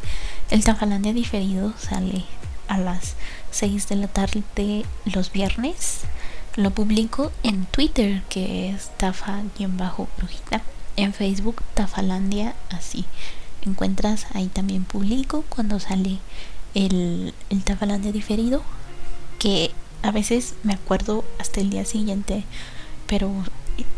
[0.51, 2.23] el Tafalandia diferido sale
[2.67, 3.15] a las
[3.49, 4.43] 6 de la tarde
[5.05, 6.01] los viernes.
[6.55, 10.61] Lo publico en Twitter, que es tafa-brujita.
[10.97, 13.05] En Facebook, Tafalandia, así.
[13.65, 16.19] Encuentras ahí también publico cuando sale
[16.73, 18.63] el, el Tafalandia diferido.
[19.39, 19.71] Que
[20.03, 22.43] a veces me acuerdo hasta el día siguiente,
[23.07, 23.31] pero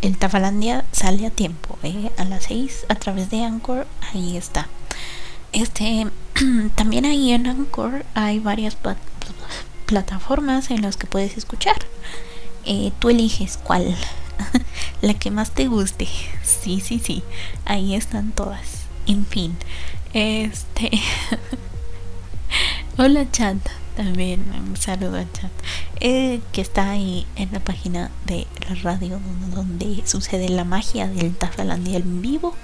[0.01, 2.11] el Tafalandia sale a tiempo, ¿eh?
[2.17, 4.67] a las 6 a través de Anchor, ahí está.
[5.51, 6.07] Este,
[6.75, 8.77] también ahí en Anchor hay varias
[9.85, 11.77] plataformas en las que puedes escuchar.
[12.65, 13.95] Eh, tú eliges cuál,
[15.01, 16.07] la que más te guste.
[16.43, 17.23] Sí, sí, sí,
[17.65, 18.83] ahí están todas.
[19.05, 19.57] En fin,
[20.13, 20.91] este.
[22.97, 23.57] Hola, chat.
[23.97, 25.51] También un saludo al chat.
[25.99, 29.19] Eh, que está ahí en la página de la radio
[29.53, 32.55] donde sucede la magia del Tafalandia en vivo,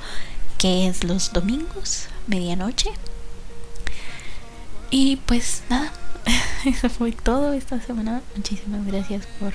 [0.58, 2.91] que es los domingos, medianoche.
[4.91, 5.91] Y pues nada,
[6.65, 8.21] eso fue todo esta semana.
[8.36, 9.53] Muchísimas gracias por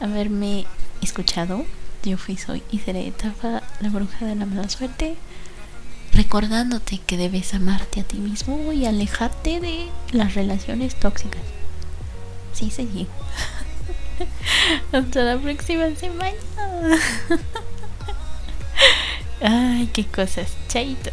[0.00, 0.66] haberme
[1.02, 1.64] escuchado.
[2.02, 5.16] Yo fui, soy y seré Tafa, la bruja de la mala suerte
[6.12, 11.42] recordándote que debes amarte a ti mismo y alejarte de las relaciones tóxicas.
[12.52, 13.06] Sí, sí.
[14.92, 16.36] Hasta la próxima semana.
[19.40, 20.52] Ay, qué cosas.
[20.68, 21.10] Chaito.